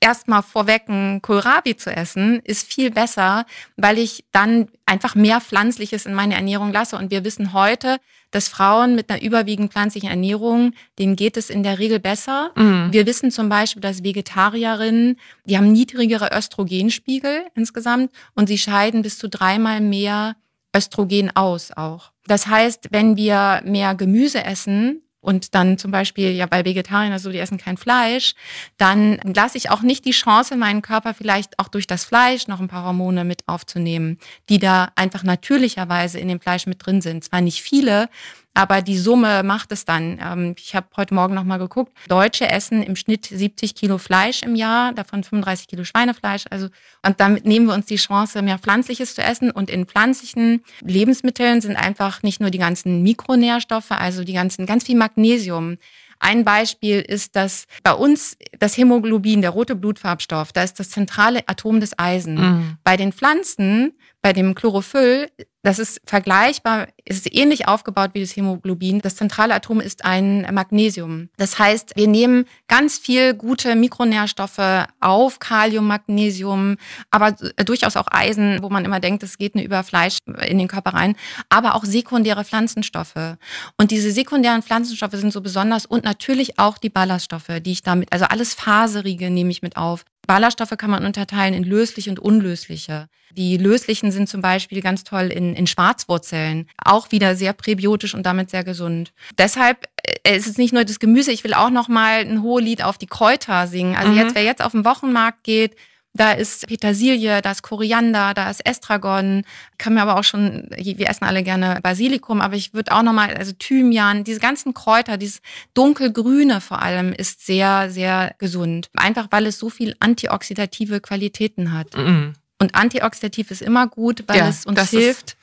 [0.02, 3.46] erstmal vorweg ein Kohlrabi zu essen, ist viel besser,
[3.78, 6.98] weil ich dann einfach mehr Pflanzliches in meine Ernährung lasse.
[6.98, 7.98] Und wir wissen heute,
[8.32, 12.52] dass Frauen mit einer überwiegend pflanzlichen Ernährung, denen geht es in der Regel besser.
[12.56, 12.88] Mhm.
[12.92, 19.18] Wir wissen zum Beispiel, dass Vegetarierinnen, die haben niedrigere Östrogenspiegel insgesamt und sie scheiden bis
[19.18, 20.36] zu dreimal mehr
[20.76, 22.12] Östrogen aus auch.
[22.28, 27.32] Das heißt, wenn wir mehr Gemüse essen, und dann zum Beispiel ja bei Vegetariern, also
[27.32, 28.34] die essen kein Fleisch,
[28.78, 32.60] dann lasse ich auch nicht die Chance, meinen Körper vielleicht auch durch das Fleisch noch
[32.60, 34.18] ein paar Hormone mit aufzunehmen,
[34.50, 37.24] die da einfach natürlicherweise in dem Fleisch mit drin sind.
[37.24, 38.10] Zwar nicht viele,
[38.54, 40.20] aber die Summe macht es dann.
[40.22, 41.94] Ähm, ich habe heute Morgen nochmal geguckt.
[42.08, 46.46] Deutsche essen im Schnitt 70 Kilo Fleisch im Jahr, davon 35 Kilo Schweinefleisch.
[46.50, 46.68] Also,
[47.06, 49.52] und damit nehmen wir uns die Chance, mehr Pflanzliches zu essen.
[49.52, 54.86] Und in pflanzlichen Lebensmitteln sind einfach nicht nur die ganzen Mikronährstoffe, also die ganzen, ganz
[54.86, 55.78] viel Magnesium.
[56.24, 61.42] Ein Beispiel ist, dass bei uns das Hämoglobin, der rote Blutfarbstoff, da ist das zentrale
[61.48, 62.36] Atom des Eisen.
[62.36, 62.78] Mhm.
[62.84, 65.30] Bei den Pflanzen, bei dem Chlorophyll,
[65.64, 69.00] das ist vergleichbar, ist ähnlich aufgebaut wie das Hämoglobin.
[69.00, 71.30] Das zentrale Atom ist ein Magnesium.
[71.38, 76.78] Das heißt, wir nehmen ganz viel gute Mikronährstoffe auf, Kalium, Magnesium,
[77.12, 77.34] aber
[77.66, 80.96] durchaus auch Eisen, wo man immer denkt, es geht nur über Fleisch in den Körper
[80.96, 81.16] rein,
[81.50, 83.38] aber auch sekundäre Pflanzenstoffe.
[83.78, 88.12] Und diese sekundären Pflanzenstoffe sind so besonders und natürlich auch die Ballaststoffe, die ich damit,
[88.12, 90.06] also alles Faserige nehme ich mit auf.
[90.28, 93.08] Ballaststoffe kann man unterteilen in lösliche und unlösliche.
[93.36, 98.26] Die löslichen sind zum Beispiel ganz toll in, in Schwarzwurzeln, auch wieder sehr präbiotisch und
[98.26, 99.14] damit sehr gesund.
[99.38, 102.84] Deshalb äh, ist es nicht nur das Gemüse, ich will auch noch mal ein Hohelied
[102.84, 103.96] auf die Kräuter singen.
[103.96, 104.18] Also mhm.
[104.18, 105.76] jetzt, wer jetzt auf den Wochenmarkt geht,
[106.14, 109.44] da ist Petersilie, da ist Koriander, da ist Estragon.
[109.78, 113.34] Kann mir aber auch schon, wir essen alle gerne Basilikum, aber ich würde auch nochmal,
[113.36, 115.42] also Thymian, diese ganzen Kräuter, dieses
[115.74, 118.90] dunkelgrüne vor allem ist sehr, sehr gesund.
[118.96, 121.96] Einfach weil es so viel antioxidative Qualitäten hat.
[121.96, 122.34] Mhm.
[122.60, 125.36] Und antioxidativ ist immer gut, weil ja, es uns hilft,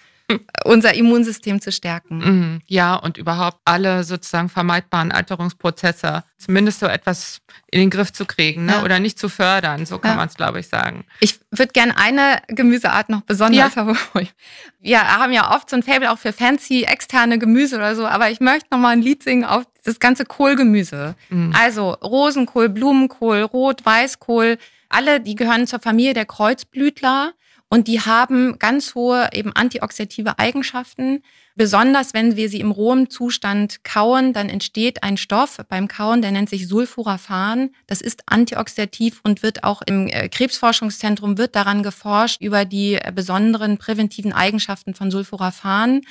[0.64, 2.18] unser Immunsystem zu stärken.
[2.18, 2.60] Mhm.
[2.66, 8.66] Ja, und überhaupt alle sozusagen vermeidbaren Alterungsprozesse zumindest so etwas in den Griff zu kriegen
[8.66, 8.72] ne?
[8.72, 8.82] Ja.
[8.82, 10.16] oder nicht zu fördern, so kann ja.
[10.16, 11.04] man es, glaube ich, sagen.
[11.20, 13.86] Ich würde gerne eine Gemüseart noch besonders ja.
[13.86, 14.34] hervorheben.
[14.80, 18.30] Wir haben ja oft so ein Fable auch für fancy externe Gemüse oder so, aber
[18.30, 21.14] ich möchte noch mal ein Lied singen auf das ganze Kohlgemüse.
[21.30, 21.54] Mhm.
[21.58, 27.32] Also Rosenkohl, Blumenkohl, Rot, Weißkohl, alle, die gehören zur Familie der Kreuzblütler.
[27.70, 31.22] Und die haben ganz hohe eben antioxidative Eigenschaften.
[31.58, 36.30] Besonders wenn wir sie im rohen Zustand kauen, dann entsteht ein Stoff beim Kauen, der
[36.30, 37.70] nennt sich Sulforaphan.
[37.88, 43.10] Das ist antioxidativ und wird auch im äh, Krebsforschungszentrum wird daran geforscht über die äh,
[43.12, 46.02] besonderen präventiven Eigenschaften von Sulforaphan.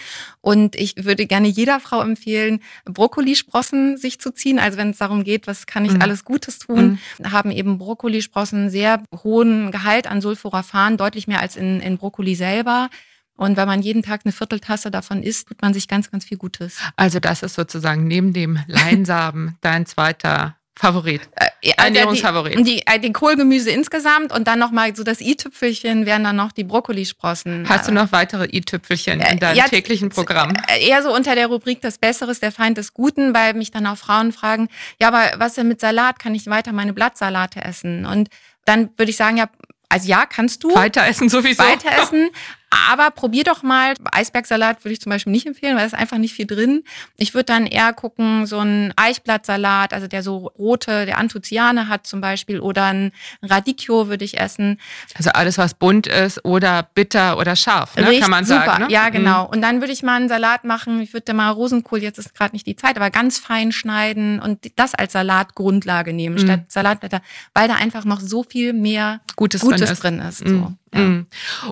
[0.41, 4.59] Und ich würde gerne jeder Frau empfehlen, Brokkolisprossen sich zu ziehen.
[4.59, 6.01] Also wenn es darum geht, was kann ich mhm.
[6.01, 7.31] alles Gutes tun, mhm.
[7.31, 12.89] haben eben Brokkolisprossen sehr hohen Gehalt an Sulforaphan, deutlich mehr als in, in Brokkoli selber.
[13.37, 16.37] Und wenn man jeden Tag eine Vierteltasse davon isst, tut man sich ganz, ganz viel
[16.37, 16.77] Gutes.
[16.95, 21.21] Also das ist sozusagen neben dem Leinsamen dein zweiter Favorit.
[21.35, 22.59] Äh, Ernährungsfavorit.
[22.59, 26.51] Die, die, äh, die Kohlgemüse insgesamt und dann nochmal so das i-Tüpfelchen wären dann noch
[26.51, 27.67] die Brokkolisprossen.
[27.67, 30.53] Hast du noch weitere i-Tüpfelchen in deinem ja, täglichen Programm?
[30.79, 33.87] Eher so unter der Rubrik das Bessere ist der Feind des Guten, weil mich dann
[33.87, 34.69] auch Frauen fragen,
[35.01, 36.19] ja, aber was denn mit Salat?
[36.19, 38.05] Kann ich weiter meine Blattsalate essen?
[38.05, 38.29] Und
[38.65, 39.49] dann würde ich sagen, ja,
[39.89, 40.75] also ja, kannst du.
[40.75, 41.63] Weiter essen sowieso.
[41.63, 42.29] Weiter essen.
[42.69, 46.17] Aber probier doch mal, Eisbergsalat würde ich zum Beispiel nicht empfehlen, weil es ist einfach
[46.17, 46.83] nicht viel drin.
[47.15, 52.05] Ich würde dann eher gucken, so ein Eichblattsalat, also der so rote, der Anthocyane hat
[52.05, 54.79] zum Beispiel, oder ein Radicchio würde ich essen.
[55.15, 58.19] Also alles, was bunt ist oder bitter oder scharf, ne?
[58.19, 58.65] Kann man super.
[58.65, 58.83] sagen.
[58.85, 58.91] Ne?
[58.91, 59.45] Ja, genau.
[59.45, 59.49] Mhm.
[59.49, 61.01] Und dann würde ich mal einen Salat machen.
[61.01, 64.71] Ich würde mal Rosenkohl, jetzt ist gerade nicht die Zeit, aber ganz fein schneiden und
[64.75, 66.39] das als Salatgrundlage nehmen, mhm.
[66.39, 67.21] statt Salatblätter,
[67.53, 70.03] weil da einfach noch so viel mehr Gutes, Gutes drin ist.
[70.03, 70.45] Drin ist so.
[70.45, 70.77] Mhm.
[70.93, 71.01] Ja.
[71.01, 71.27] Mhm.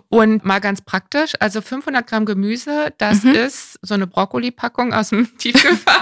[0.09, 3.33] Und mal ganz praktisch, also 500 Gramm Gemüse, das mhm.
[3.33, 6.01] ist so eine Brokkoli-Packung aus dem Tiefkühlfach.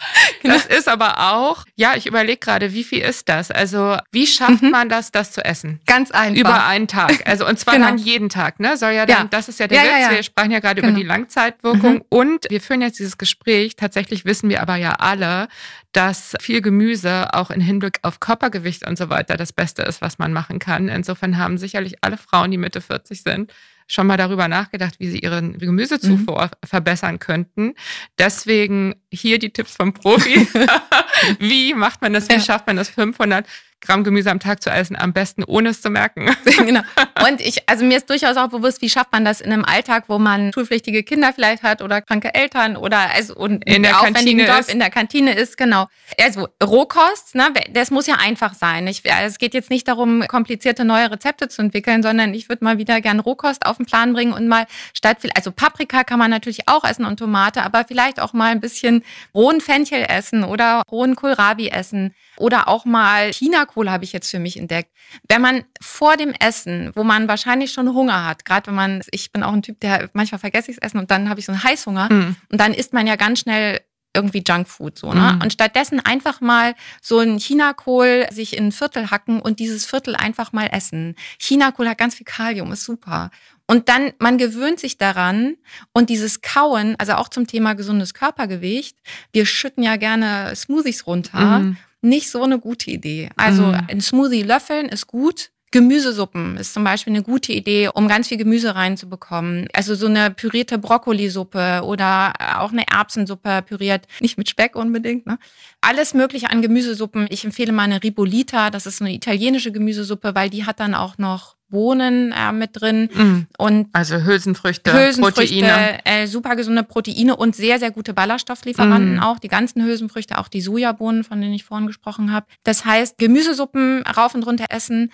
[0.42, 3.50] Das ist aber auch, ja, ich überlege gerade, wie viel ist das?
[3.50, 4.70] Also, wie schafft mhm.
[4.70, 5.80] man das, das zu essen?
[5.86, 6.40] Ganz einfach.
[6.40, 7.26] Über einen Tag.
[7.26, 7.88] Also, und zwar genau.
[7.88, 8.76] dann jeden Tag, ne?
[8.76, 9.28] Soll ja dann, ja.
[9.30, 10.02] das ist ja der ja, Witz.
[10.02, 10.92] Ja, wir sprachen ja gerade genau.
[10.92, 11.94] über die Langzeitwirkung.
[11.94, 12.04] Mhm.
[12.08, 13.76] Und wir führen jetzt dieses Gespräch.
[13.76, 15.48] Tatsächlich wissen wir aber ja alle,
[15.92, 20.18] dass viel Gemüse auch in Hinblick auf Körpergewicht und so weiter das Beste ist, was
[20.18, 20.88] man machen kann.
[20.88, 23.52] Insofern haben sicherlich alle Frauen, die Mitte 40 sind,
[23.90, 26.66] schon mal darüber nachgedacht, wie sie ihren Gemüsezufuhr mhm.
[26.66, 27.74] verbessern könnten.
[28.18, 30.46] Deswegen hier die Tipps vom Profi.
[31.38, 32.28] wie macht man das?
[32.28, 33.46] Wie schafft man das 500
[33.80, 36.30] Gramm Gemüse am Tag zu essen, am besten ohne es zu merken.
[36.44, 36.82] genau.
[37.26, 40.04] Und ich, also mir ist durchaus auch bewusst, wie schafft man das in einem Alltag,
[40.08, 44.46] wo man schulpflichtige Kinder vielleicht hat oder kranke Eltern oder also und in der Kantine
[44.46, 44.70] Job ist.
[44.70, 45.88] in der Kantine ist, genau.
[46.20, 48.86] Also Rohkost, ne, das muss ja einfach sein.
[48.86, 52.78] Ich, es geht jetzt nicht darum, komplizierte neue Rezepte zu entwickeln, sondern ich würde mal
[52.78, 56.30] wieder gern Rohkost auf den Plan bringen und mal statt viel, also Paprika kann man
[56.30, 60.82] natürlich auch essen und Tomate, aber vielleicht auch mal ein bisschen rohen Fenchel essen oder
[60.90, 64.90] rohen Kohlrabi essen oder auch mal Chinakohl habe ich jetzt für mich entdeckt.
[65.28, 69.30] Wenn man vor dem Essen, wo man wahrscheinlich schon Hunger hat, gerade wenn man, ich
[69.30, 71.52] bin auch ein Typ, der manchmal vergesse ich es essen und dann habe ich so
[71.52, 72.36] einen Heißhunger mhm.
[72.50, 73.80] und dann isst man ja ganz schnell
[74.12, 75.34] irgendwie Junkfood so, ne?
[75.34, 75.42] Mhm.
[75.42, 80.16] Und stattdessen einfach mal so ein Chinakohl sich in ein Viertel hacken und dieses Viertel
[80.16, 81.14] einfach mal essen.
[81.38, 83.30] Chinakohl hat ganz viel Kalium, ist super.
[83.68, 85.54] Und dann, man gewöhnt sich daran
[85.92, 88.98] und dieses Kauen, also auch zum Thema gesundes Körpergewicht,
[89.32, 91.60] wir schütten ja gerne Smoothies runter.
[91.60, 93.30] Mhm nicht so eine gute Idee.
[93.36, 93.80] Also mhm.
[93.88, 95.50] ein Smoothie löffeln ist gut.
[95.72, 99.68] Gemüsesuppen ist zum Beispiel eine gute Idee, um ganz viel Gemüse reinzubekommen.
[99.72, 105.26] Also so eine pürierte Brokkolisuppe oder auch eine Erbsensuppe püriert, nicht mit Speck unbedingt.
[105.26, 105.38] Ne?
[105.80, 107.26] Alles mögliche an Gemüsesuppen.
[107.30, 111.16] Ich empfehle mal eine Ribolita, das ist eine italienische Gemüsesuppe, weil die hat dann auch
[111.16, 113.46] noch Bohnen äh, mit drin mm.
[113.56, 116.04] und also Hülsenfrüchte, Hülsenfrüchte Proteine.
[116.04, 119.22] Äh, super gesunde Proteine und sehr sehr gute Ballaststofflieferanten mm.
[119.22, 122.46] auch die ganzen Hülsenfrüchte, auch die Sojabohnen, von denen ich vorhin gesprochen habe.
[122.64, 125.12] Das heißt Gemüsesuppen rauf und runter essen,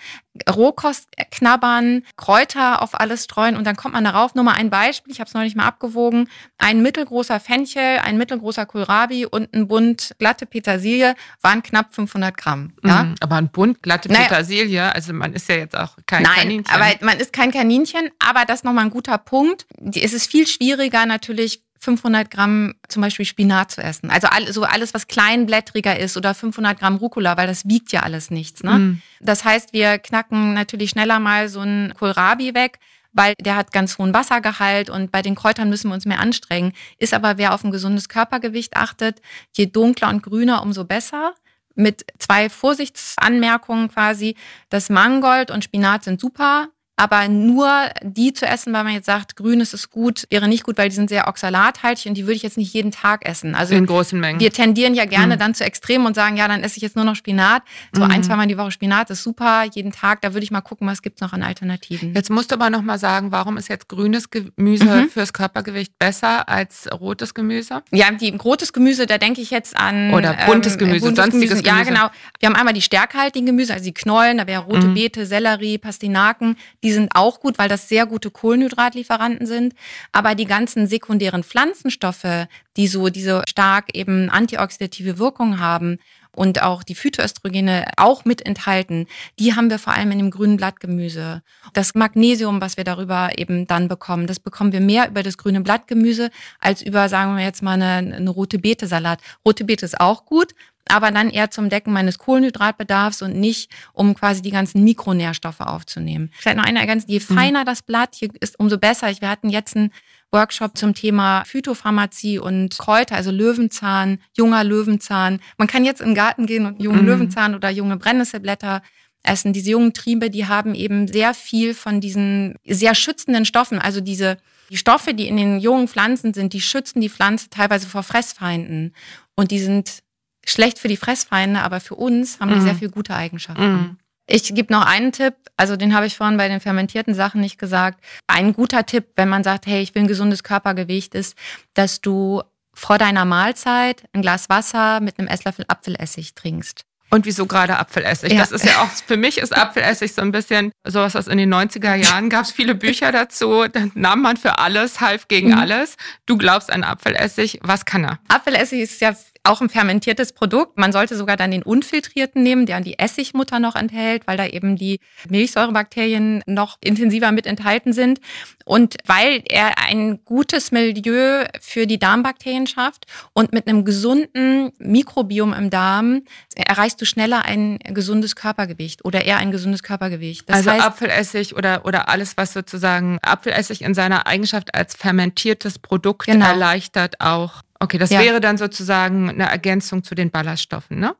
[0.49, 4.33] Rohkost knabbern, Kräuter auf alles streuen und dann kommt man darauf.
[4.35, 6.27] Nur mal ein Beispiel, ich habe es neulich mal abgewogen:
[6.57, 12.73] Ein mittelgroßer Fenchel, ein mittelgroßer Kohlrabi und ein Bund glatte Petersilie waren knapp 500 Gramm.
[12.83, 13.03] Ja?
[13.03, 14.89] Mm, aber ein Bund glatte Petersilie, naja.
[14.89, 16.73] also man ist ja jetzt auch kein Nein, Kaninchen.
[16.73, 19.65] aber man ist kein Kaninchen, aber das ist nochmal ein guter Punkt.
[19.93, 24.09] Es ist viel schwieriger natürlich 500 Gramm zum Beispiel Spinat zu essen.
[24.09, 28.01] Also all, so alles, was kleinblättriger ist oder 500 Gramm Rucola, weil das wiegt ja
[28.01, 28.63] alles nichts.
[28.63, 28.71] Ne?
[28.71, 29.01] Mm.
[29.19, 32.79] Das heißt, wir knacken natürlich schneller mal so einen Kohlrabi weg,
[33.17, 36.71] weil der hat ganz hohen Wassergehalt und bei den Kräutern müssen wir uns mehr anstrengen.
[36.99, 39.21] Ist aber, wer auf ein gesundes Körpergewicht achtet,
[39.55, 41.33] je dunkler und grüner, umso besser
[41.75, 44.35] mit zwei Vorsichtsanmerkungen quasi.
[44.69, 47.69] Das Mangold und Spinat sind super, aber nur
[48.01, 50.89] die zu essen, weil man jetzt sagt, grün ist es gut, wäre nicht gut, weil
[50.89, 53.53] die sind sehr oxalathaltig und die würde ich jetzt nicht jeden Tag essen.
[53.53, 54.39] Also in großen Mengen.
[54.39, 55.39] Wir tendieren ja gerne mhm.
[55.39, 57.61] dann zu Extremen und sagen, ja, dann esse ich jetzt nur noch Spinat.
[57.93, 58.11] So mhm.
[58.11, 60.21] ein, zwei Mal die Woche Spinat ist super, jeden Tag.
[60.21, 62.15] Da würde ich mal gucken, was gibt's noch an Alternativen.
[62.15, 65.09] Jetzt musst du aber noch mal sagen, warum ist jetzt grünes Gemüse mhm.
[65.09, 67.83] fürs Körpergewicht besser als rotes Gemüse?
[67.91, 71.63] Ja, die rotes Gemüse, da denke ich jetzt an oder buntes ähm, Gemüse, buntes sonstiges
[71.63, 71.77] Gemüse.
[71.77, 72.09] Ja, genau.
[72.39, 74.95] Wir haben einmal die stärkehaltigen Gemüse, also die Knollen, da wäre rote mhm.
[74.95, 76.57] Beete, Sellerie, Pastinaken.
[76.83, 79.73] Die sind auch gut, weil das sehr gute Kohlenhydratlieferanten sind.
[80.11, 85.97] Aber die ganzen sekundären Pflanzenstoffe, die so diese stark eben antioxidative Wirkung haben,
[86.37, 89.07] und auch die Phytoöstrogene auch mit enthalten,
[89.39, 91.41] die haben wir vor allem in dem grünen Blattgemüse.
[91.73, 95.61] Das Magnesium, was wir darüber eben dann bekommen, das bekommen wir mehr über das grüne
[95.61, 99.19] Blattgemüse als über, sagen wir jetzt mal, eine, eine rote Beete-Salat.
[99.43, 100.53] Rote Beete ist auch gut,
[100.89, 106.31] aber dann eher zum Decken meines Kohlenhydratbedarfs und nicht, um quasi die ganzen Mikronährstoffe aufzunehmen.
[106.37, 107.33] Vielleicht noch eine Ergänzung, je mhm.
[107.33, 109.09] feiner das Blatt, hier ist umso besser.
[109.19, 109.91] Wir hatten jetzt einen
[110.31, 115.39] Workshop zum Thema Phytopharmazie und Kräuter, also Löwenzahn, junger Löwenzahn.
[115.57, 117.07] Man kann jetzt im Garten gehen und jungen mhm.
[117.07, 118.81] Löwenzahn oder junge Brennnesselblätter
[119.23, 119.53] essen.
[119.53, 124.37] Diese jungen Triebe, die haben eben sehr viel von diesen sehr schützenden Stoffen, also diese
[124.69, 128.93] die Stoffe, die in den jungen Pflanzen sind, die schützen die Pflanze teilweise vor Fressfeinden.
[129.35, 130.03] Und die sind
[130.45, 132.63] schlecht für die Fressfeinde, aber für uns haben die mhm.
[132.63, 133.71] sehr viel gute Eigenschaften.
[133.71, 133.97] Mhm.
[134.27, 137.57] Ich gebe noch einen Tipp, also den habe ich vorhin bei den fermentierten Sachen nicht
[137.57, 138.03] gesagt.
[138.27, 141.35] Ein guter Tipp, wenn man sagt, hey, ich will ein gesundes Körpergewicht, ist,
[141.73, 146.85] dass du vor deiner Mahlzeit ein Glas Wasser mit einem Esslöffel Apfelessig trinkst.
[147.09, 148.33] Und wieso gerade Apfelessig?
[148.33, 148.39] Ja.
[148.39, 151.53] Das ist ja auch, für mich ist Apfelessig so ein bisschen sowas, was in den
[151.53, 153.65] 90er Jahren gab es viele Bücher dazu.
[153.67, 155.57] Dann nahm man für alles, half gegen mhm.
[155.57, 155.95] alles.
[156.25, 157.59] Du glaubst an Apfelessig.
[157.63, 158.19] Was kann er?
[158.27, 159.15] Apfelessig ist ja
[159.47, 160.77] auch ein fermentiertes Produkt.
[160.77, 164.75] Man sollte sogar dann den unfiltrierten nehmen, der die Essigmutter noch enthält, weil da eben
[164.75, 168.19] die Milchsäurebakterien noch intensiver mit enthalten sind.
[168.65, 175.53] Und weil er ein gutes Milieu für die Darmbakterien schafft und mit einem gesunden Mikrobiom
[175.53, 176.23] im Darm
[176.55, 180.49] erreichst du schneller ein gesundes Körpergewicht oder eher ein gesundes Körpergewicht.
[180.49, 185.79] Das also heißt, Apfelessig oder, oder alles, was sozusagen Apfelessig in seiner Eigenschaft als fermentiertes
[185.79, 186.45] Produkt genau.
[186.47, 188.19] erleichtert auch Okay, das ja.
[188.19, 191.15] wäre dann sozusagen eine Ergänzung zu den Ballaststoffen, ne?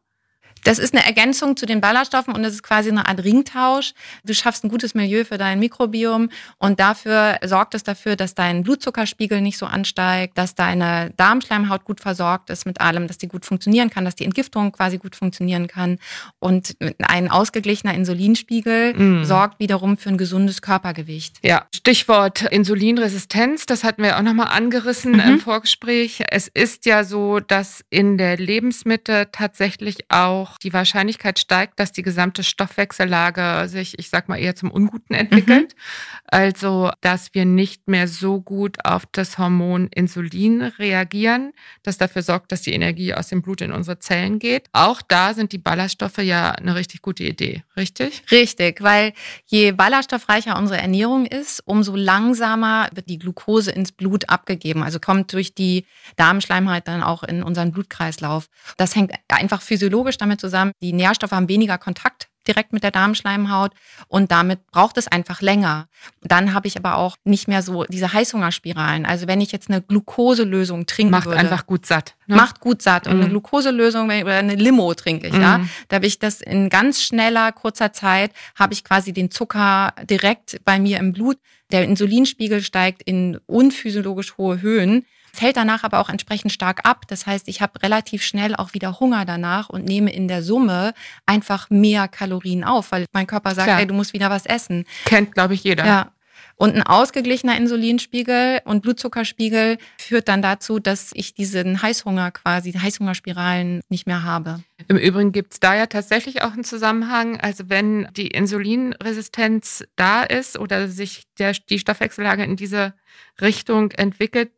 [0.67, 3.93] Das ist eine Ergänzung zu den Ballaststoffen und das ist quasi eine Art Ringtausch.
[4.25, 8.63] Du schaffst ein gutes Milieu für dein Mikrobiom und dafür sorgt es dafür, dass dein
[8.63, 13.45] Blutzuckerspiegel nicht so ansteigt, dass deine Darmschleimhaut gut versorgt ist mit allem, dass die gut
[13.45, 15.99] funktionieren kann, dass die Entgiftung quasi gut funktionieren kann.
[16.39, 19.23] Und ein ausgeglichener Insulinspiegel mm.
[19.23, 21.37] sorgt wiederum für ein gesundes Körpergewicht.
[21.43, 25.19] Ja, Stichwort Insulinresistenz, das hatten wir auch nochmal angerissen mhm.
[25.21, 26.23] im Vorgespräch.
[26.29, 32.01] Es ist ja so, dass in der Lebensmitte tatsächlich auch die Wahrscheinlichkeit steigt, dass die
[32.01, 35.75] gesamte Stoffwechsellage sich, ich sag mal, eher zum Unguten entwickelt.
[35.75, 35.81] Mhm.
[36.25, 42.51] Also, dass wir nicht mehr so gut auf das Hormon Insulin reagieren, das dafür sorgt,
[42.51, 44.67] dass die Energie aus dem Blut in unsere Zellen geht.
[44.73, 48.23] Auch da sind die Ballaststoffe ja eine richtig gute Idee, richtig?
[48.31, 49.13] Richtig, weil
[49.45, 54.83] je ballaststoffreicher unsere Ernährung ist, umso langsamer wird die Glucose ins Blut abgegeben.
[54.83, 58.49] Also kommt durch die Darmschleimhaut dann auch in unseren Blutkreislauf.
[58.77, 60.46] Das hängt einfach physiologisch damit zusammen.
[60.81, 63.73] Die Nährstoffe haben weniger Kontakt direkt mit der Darmschleimhaut
[64.07, 65.87] und damit braucht es einfach länger.
[66.21, 69.05] Dann habe ich aber auch nicht mehr so diese Heißhungerspiralen.
[69.05, 71.39] Also wenn ich jetzt eine Glukoselösung trinken macht würde.
[71.39, 72.15] Einfach gut satt.
[72.25, 72.35] Ne?
[72.35, 73.05] Macht gut satt.
[73.05, 73.11] Mhm.
[73.11, 73.31] Und eine mhm.
[73.31, 75.41] Glukoselösung oder eine Limo trinke ich, mhm.
[75.41, 75.61] ja.
[75.89, 80.61] Da habe ich das in ganz schneller, kurzer Zeit, habe ich quasi den Zucker direkt
[80.63, 81.37] bei mir im Blut.
[81.71, 85.05] Der Insulinspiegel steigt in unphysiologisch hohe Höhen
[85.37, 87.05] fällt danach aber auch entsprechend stark ab.
[87.07, 90.93] Das heißt, ich habe relativ schnell auch wieder Hunger danach und nehme in der Summe
[91.25, 93.79] einfach mehr Kalorien auf, weil mein Körper sagt, Klar.
[93.79, 94.85] ey, du musst wieder was essen.
[95.05, 95.85] Kennt, glaube ich, jeder.
[95.85, 96.11] Ja.
[96.59, 103.81] Und ein ausgeglichener Insulinspiegel und Blutzuckerspiegel führt dann dazu, dass ich diesen Heißhunger quasi, Heißhungerspiralen
[103.89, 104.63] nicht mehr habe.
[104.87, 107.39] Im Übrigen gibt es da ja tatsächlich auch einen Zusammenhang.
[107.39, 112.95] Also wenn die Insulinresistenz da ist oder sich der, die Stoffwechsellage in diese
[113.39, 114.49] Richtung entwickelt,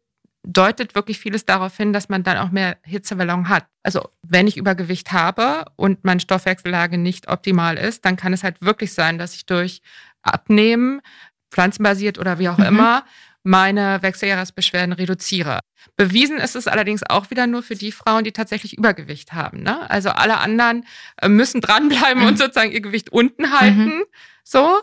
[0.43, 3.65] deutet wirklich vieles darauf hin, dass man dann auch mehr Hitzewallung hat.
[3.83, 8.61] Also wenn ich Übergewicht habe und meine Stoffwechsellage nicht optimal ist, dann kann es halt
[8.61, 9.81] wirklich sein, dass ich durch
[10.21, 11.01] Abnehmen,
[11.51, 12.65] pflanzenbasiert oder wie auch mhm.
[12.65, 13.05] immer,
[13.43, 15.59] meine Wechseljahresbeschwerden reduziere.
[15.95, 19.63] Bewiesen ist es allerdings auch wieder nur für die Frauen, die tatsächlich Übergewicht haben.
[19.63, 19.89] Ne?
[19.89, 20.85] Also alle anderen
[21.21, 22.27] äh, müssen dranbleiben mhm.
[22.29, 23.85] und sozusagen ihr Gewicht unten halten.
[23.85, 24.03] Mhm.
[24.51, 24.79] So,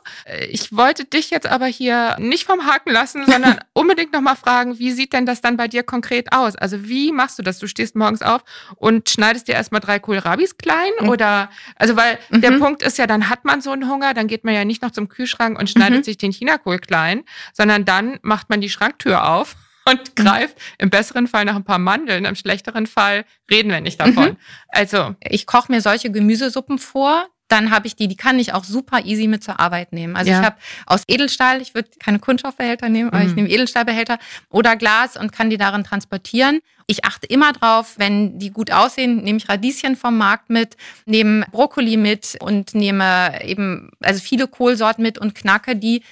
[0.49, 4.93] ich wollte dich jetzt aber hier nicht vom Haken lassen, sondern unbedingt nochmal fragen, wie
[4.93, 6.55] sieht denn das dann bei dir konkret aus?
[6.55, 7.59] Also wie machst du das?
[7.59, 8.45] Du stehst morgens auf
[8.77, 11.09] und schneidest dir erstmal drei Kohlrabis klein mhm.
[11.09, 12.43] oder, also weil mhm.
[12.43, 14.83] der Punkt ist ja, dann hat man so einen Hunger, dann geht man ja nicht
[14.83, 16.05] noch zum Kühlschrank und schneidet mhm.
[16.05, 19.57] sich den Chinakohl klein, sondern dann macht man die Schranktür auf
[19.89, 20.23] und mhm.
[20.23, 24.31] greift im besseren Fall nach ein paar Mandeln, im schlechteren Fall reden wir nicht davon.
[24.31, 24.37] Mhm.
[24.69, 28.65] Also ich koche mir solche Gemüsesuppen vor, dann habe ich die, die kann ich auch
[28.65, 30.17] super easy mit zur Arbeit nehmen.
[30.17, 30.41] Also ja.
[30.41, 33.29] ich habe aus Edelstahl, ich würde keine Kunststoffbehälter nehmen, aber mhm.
[33.29, 34.19] ich nehme Edelstahlbehälter
[34.51, 36.61] oder Glas und kann die darin transportieren.
[36.89, 41.47] Ich achte immer drauf, wenn die gut aussehen, nehme ich Radieschen vom Markt mit, nehme
[41.53, 46.03] Brokkoli mit und nehme eben, also viele Kohlsorten mit und knacke die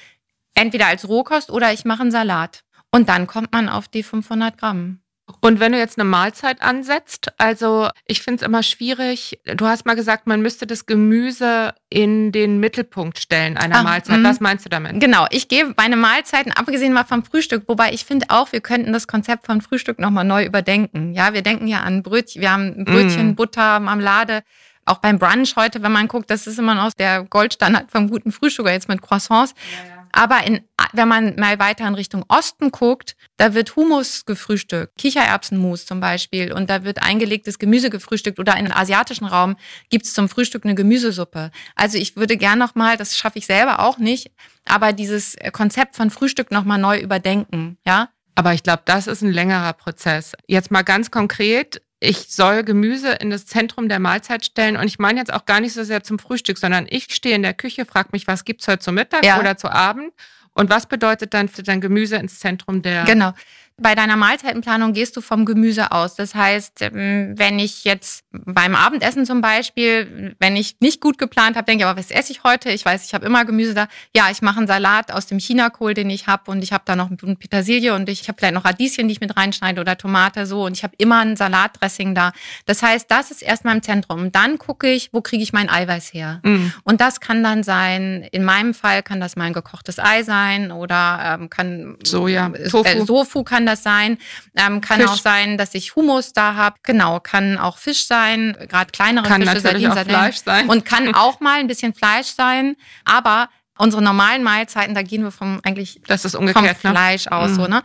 [0.55, 2.64] entweder als Rohkost oder ich mache einen Salat.
[2.95, 5.01] Und dann kommt man auf die 500 Gramm.
[5.41, 9.85] Und wenn du jetzt eine Mahlzeit ansetzt, also ich finde es immer schwierig, du hast
[9.85, 14.21] mal gesagt, man müsste das Gemüse in den Mittelpunkt stellen einer ah, Mahlzeit.
[14.21, 14.25] Mhm.
[14.25, 15.01] Was meinst du damit?
[15.01, 18.93] Genau, ich gebe meine Mahlzeiten, abgesehen mal vom Frühstück, wobei ich finde auch, wir könnten
[18.93, 21.15] das Konzept von Frühstück nochmal neu überdenken.
[21.15, 23.35] Ja, wir denken ja an Brötchen, wir haben Brötchen, mm.
[23.35, 24.45] Butter, Marmelade.
[24.85, 28.31] Auch beim Brunch heute, wenn man guckt, das ist immer noch der Goldstandard vom guten
[28.31, 29.55] Frühstück, jetzt mit Croissants.
[29.73, 29.95] Ja, ja.
[30.15, 30.61] Aber in,
[30.95, 36.53] wenn man mal weiter in Richtung Osten guckt, da wird Humus gefrühstückt, Kichererbsenmus zum Beispiel,
[36.53, 38.39] und da wird eingelegtes Gemüse gefrühstückt.
[38.39, 39.57] Oder in asiatischen Raum
[39.91, 41.51] gibt's zum Frühstück eine Gemüsesuppe.
[41.75, 44.31] Also ich würde gern nochmal, das schaffe ich selber auch nicht,
[44.65, 48.09] aber dieses Konzept von Frühstück nochmal neu überdenken, ja.
[48.37, 50.33] Aber ich glaube, das ist ein längerer Prozess.
[50.49, 54.77] Jetzt mal ganz konkret, ich soll Gemüse in das Zentrum der Mahlzeit stellen.
[54.77, 57.43] Und ich meine jetzt auch gar nicht so sehr zum Frühstück, sondern ich stehe in
[57.43, 59.39] der Küche, frage mich, was gibt's heute zum Mittag ja.
[59.39, 60.13] oder zu Abend?
[60.55, 63.33] Und was bedeutet dann für dein Gemüse ins Zentrum der genau.
[63.77, 66.15] Bei deiner Mahlzeitenplanung gehst du vom Gemüse aus.
[66.15, 71.57] Das heißt, ähm, wenn ich jetzt beim Abendessen zum Beispiel, wenn ich nicht gut geplant
[71.57, 72.71] habe, denke ich, aber was esse ich heute?
[72.71, 73.89] Ich weiß, ich habe immer Gemüse da.
[74.15, 76.95] Ja, ich mache einen Salat aus dem Chinakohl, den ich habe und ich habe da
[76.95, 80.67] noch Petersilie und ich habe vielleicht noch Radieschen, die ich mit reinschneide oder Tomate so
[80.67, 82.33] und ich habe immer ein Salatdressing da.
[82.67, 84.31] Das heißt, das ist erstmal im Zentrum.
[84.31, 86.41] Dann gucke ich, wo kriege ich mein Eiweiß her?
[86.45, 86.73] Mhm.
[86.85, 90.71] Und das kann dann sein, in meinem Fall kann das mal ein gekochtes Ei sein
[90.71, 92.89] oder ähm, kann Soja, Tofu.
[92.89, 94.19] Äh, Tofu kann kann das sein.
[94.57, 95.11] Ähm, kann Fisch.
[95.11, 96.77] auch sein, dass ich Humus da habe.
[96.83, 99.55] Genau, kann auch Fisch sein, gerade kleinere kann Fische.
[99.55, 100.69] Natürlich auch Fleisch sein.
[100.69, 102.77] Und kann auch mal ein bisschen Fleisch sein.
[103.05, 103.49] Aber
[103.79, 106.97] unsere normalen Mahlzeiten, da gehen wir vom eigentlich das ist umgekehrt, vom ne?
[106.97, 107.51] Fleisch aus.
[107.51, 107.55] Mhm.
[107.55, 107.83] So, ne?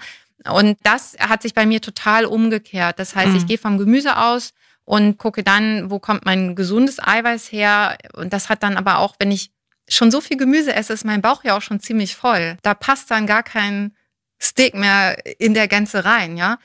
[0.51, 2.99] Und das hat sich bei mir total umgekehrt.
[2.99, 3.35] Das heißt, mhm.
[3.37, 4.51] ich gehe vom Gemüse aus
[4.85, 7.97] und gucke dann, wo kommt mein gesundes Eiweiß her.
[8.13, 9.51] Und das hat dann aber auch, wenn ich
[9.87, 12.57] schon so viel Gemüse esse, ist mein Bauch ja auch schon ziemlich voll.
[12.61, 13.93] Da passt dann gar kein
[14.41, 16.58] Steak mehr in der Gänze rein, ja.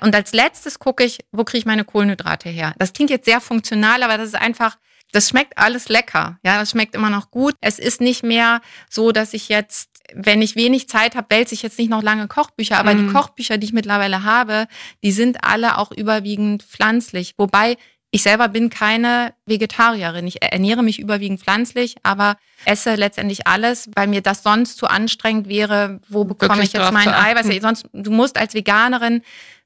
[0.00, 2.74] Und als letztes gucke ich, wo kriege ich meine Kohlenhydrate her?
[2.78, 4.76] Das klingt jetzt sehr funktional, aber das ist einfach,
[5.12, 6.38] das schmeckt alles lecker.
[6.44, 7.54] Ja, das schmeckt immer noch gut.
[7.60, 8.60] Es ist nicht mehr
[8.90, 12.28] so, dass ich jetzt, wenn ich wenig Zeit habe, wälze ich jetzt nicht noch lange
[12.28, 12.78] Kochbücher.
[12.78, 13.06] Aber mm.
[13.06, 14.66] die Kochbücher, die ich mittlerweile habe,
[15.02, 17.34] die sind alle auch überwiegend pflanzlich.
[17.38, 17.76] Wobei
[18.16, 20.26] ich selber bin keine Vegetarierin.
[20.26, 25.48] Ich ernähre mich überwiegend pflanzlich, aber esse letztendlich alles, weil mir das sonst zu anstrengend
[25.48, 26.00] wäre.
[26.08, 27.60] Wo bekomme Wirklich ich jetzt mein Eiweiß?
[27.60, 29.20] Sonst, du musst als Veganerin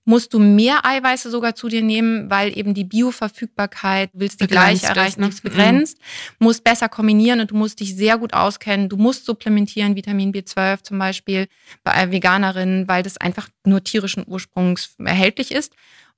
[0.04, 4.82] musst du mehr Eiweiße sogar zu dir nehmen, weil eben die Bioverfügbarkeit, willst die gleich
[4.82, 5.50] erreichen, ist ne?
[5.50, 6.46] begrenzt, mhm.
[6.46, 8.88] musst besser kombinieren und du musst dich sehr gut auskennen.
[8.88, 11.46] Du musst supplementieren, Vitamin B12 zum Beispiel
[11.84, 15.74] bei Veganerinnen, weil das einfach nur tierischen Ursprungs erhältlich ist.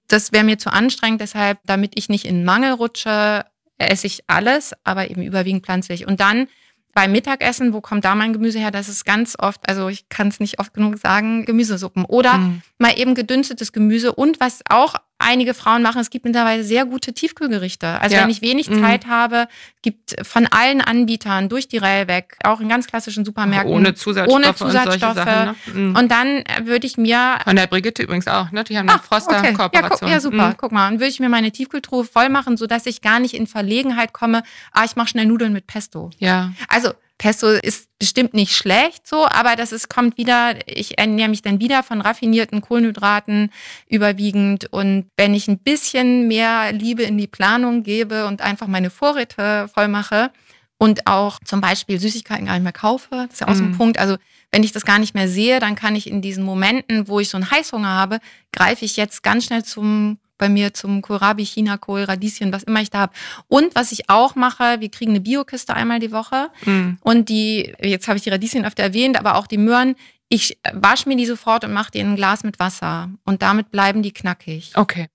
[0.08, 3.44] Das wäre mir zu anstrengend, deshalb, damit ich nicht in Mangel rutsche,
[3.78, 6.06] esse ich alles, aber eben überwiegend pflanzlich.
[6.06, 6.48] Und dann
[6.94, 8.70] beim Mittagessen, wo kommt da mein Gemüse her?
[8.70, 12.04] Das ist ganz oft, also ich kann es nicht oft genug sagen, Gemüsesuppen.
[12.04, 12.62] Oder mhm.
[12.78, 14.14] mal eben gedünstetes Gemüse.
[14.14, 18.00] Und was auch einige Frauen machen, es gibt mittlerweile sehr gute Tiefkühlgerichte.
[18.00, 18.22] Also ja.
[18.22, 18.80] wenn ich wenig mhm.
[18.80, 19.48] Zeit habe,
[19.82, 23.72] gibt von allen Anbietern durch die Reihe weg, auch in ganz klassischen Supermärkten.
[23.72, 24.34] Ohne Zusatzstoffe.
[24.34, 25.10] Ohne Zusatzstoffe.
[25.10, 25.54] Und, Sachen, ne?
[25.72, 25.96] mhm.
[25.96, 27.38] und dann äh, würde ich mir.
[27.44, 28.64] Von der Brigitte übrigens auch, ne?
[28.64, 30.08] Die haben eine Froster-Kooperation.
[30.08, 30.48] Ja, ja, super.
[30.48, 30.54] Mhm.
[30.56, 30.90] Guck mal.
[30.90, 34.42] Dann würde ich mir meine Tiefkühltruhe voll machen, sodass ich gar nicht in Verlegenheit komme,
[34.72, 36.10] ah, ich mache schnell Nudeln mit Pesto.
[36.18, 36.52] Ja.
[36.68, 41.40] Also Pesto ist bestimmt nicht schlecht so, aber das ist, kommt wieder, ich ernähre mich
[41.40, 43.52] dann wieder von raffinierten Kohlenhydraten
[43.88, 44.66] überwiegend.
[44.72, 49.68] Und wenn ich ein bisschen mehr Liebe in die Planung gebe und einfach meine Vorräte
[49.72, 50.32] voll mache
[50.78, 53.70] und auch zum Beispiel Süßigkeiten gar nicht mehr kaufe, das ist ja auch so ein
[53.70, 53.78] mhm.
[53.78, 53.98] Punkt.
[54.00, 54.16] Also
[54.50, 57.28] wenn ich das gar nicht mehr sehe, dann kann ich in diesen Momenten, wo ich
[57.28, 58.18] so einen Heißhunger habe,
[58.52, 62.90] greife ich jetzt ganz schnell zum bei mir zum Kohlrabi, Chinakohl, Radieschen, was immer ich
[62.90, 63.12] da habe.
[63.46, 66.50] Und was ich auch mache, wir kriegen eine Biokiste einmal die Woche.
[66.64, 66.94] Mm.
[67.00, 69.94] Und die, jetzt habe ich die Radieschen öfter erwähnt, aber auch die Möhren.
[70.28, 73.10] Ich wasche mir die sofort und mache die in ein Glas mit Wasser.
[73.24, 74.72] Und damit bleiben die knackig.
[74.74, 75.06] Okay.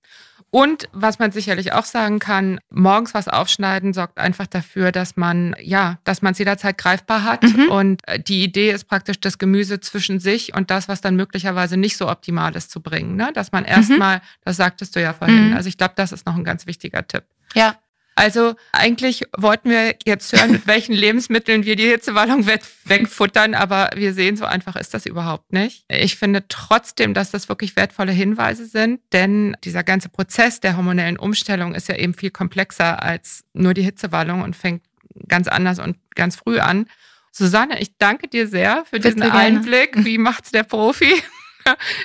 [0.58, 5.56] Und was man sicherlich auch sagen kann, morgens was aufschneiden sorgt einfach dafür, dass man,
[5.62, 7.44] ja, dass man es jederzeit greifbar hat.
[7.44, 7.70] Mhm.
[7.70, 11.78] Und äh, die Idee ist praktisch, das Gemüse zwischen sich und das, was dann möglicherweise
[11.78, 13.16] nicht so optimal ist, zu bringen.
[13.16, 13.30] Ne?
[13.36, 14.22] Dass man erstmal, mhm.
[14.46, 15.50] das sagtest du ja vorhin.
[15.50, 15.56] Mhm.
[15.56, 17.26] Also ich glaube, das ist noch ein ganz wichtiger Tipp.
[17.54, 17.76] Ja.
[18.18, 22.48] Also eigentlich wollten wir jetzt hören, mit welchen Lebensmitteln wir die Hitzewallung
[22.86, 25.86] wegfuttern, aber wir sehen, so einfach ist das überhaupt nicht.
[25.88, 31.18] Ich finde trotzdem, dass das wirklich wertvolle Hinweise sind, denn dieser ganze Prozess der hormonellen
[31.18, 34.82] Umstellung ist ja eben viel komplexer als nur die Hitzewallung und fängt
[35.28, 36.88] ganz anders und ganz früh an.
[37.32, 39.38] Susanne, ich danke dir sehr für Bitte diesen gerne.
[39.38, 40.04] Einblick.
[40.04, 41.14] Wie macht's der Profi?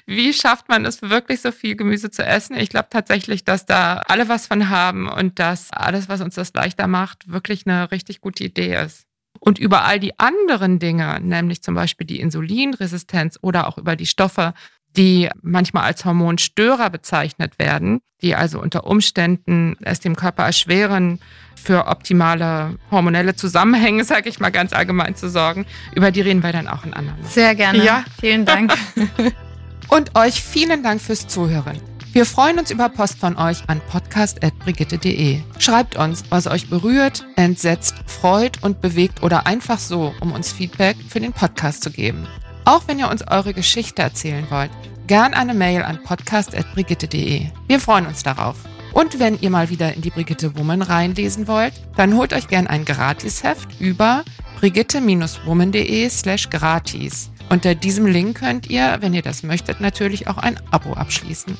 [0.06, 2.56] Wie schafft man es wirklich so viel Gemüse zu essen?
[2.56, 6.52] Ich glaube tatsächlich, dass da alle was von haben und dass alles, was uns das
[6.54, 9.04] leichter macht, wirklich eine richtig gute Idee ist.
[9.40, 14.06] Und über all die anderen Dinge, nämlich zum Beispiel die Insulinresistenz oder auch über die
[14.06, 14.54] Stoffe,
[14.96, 21.18] die manchmal als Hormonstörer bezeichnet werden, die also unter Umständen es dem Körper erschweren,
[21.56, 25.66] für optimale hormonelle Zusammenhänge, sage ich mal ganz allgemein zu sorgen.
[25.94, 27.22] Über die reden wir dann auch in anderen.
[27.24, 27.84] Sehr gerne.
[27.84, 28.04] Ja.
[28.20, 28.74] Vielen Dank.
[29.92, 31.78] Und euch vielen Dank fürs Zuhören.
[32.14, 35.40] Wir freuen uns über Post von euch an podcast.brigitte.de.
[35.58, 40.96] Schreibt uns, was euch berührt, entsetzt, freut und bewegt oder einfach so, um uns Feedback
[41.10, 42.26] für den Podcast zu geben.
[42.64, 44.70] Auch wenn ihr uns eure Geschichte erzählen wollt,
[45.08, 47.48] gern eine Mail an podcast.brigitte.de.
[47.68, 48.56] Wir freuen uns darauf.
[48.94, 52.66] Und wenn ihr mal wieder in die Brigitte Woman reinlesen wollt, dann holt euch gern
[52.66, 54.24] ein Gratisheft über
[54.58, 57.31] brigitte-woman.de slash gratis.
[57.52, 61.54] Unter diesem Link könnt ihr, wenn ihr das möchtet, natürlich auch ein Abo abschließen.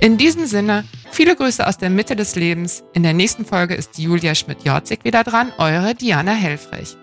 [0.00, 0.82] In diesem Sinne,
[1.12, 2.82] viele Grüße aus der Mitte des Lebens.
[2.94, 6.96] In der nächsten Folge ist Julia Schmidt-Jorzig wieder dran, eure Diana Helfrich.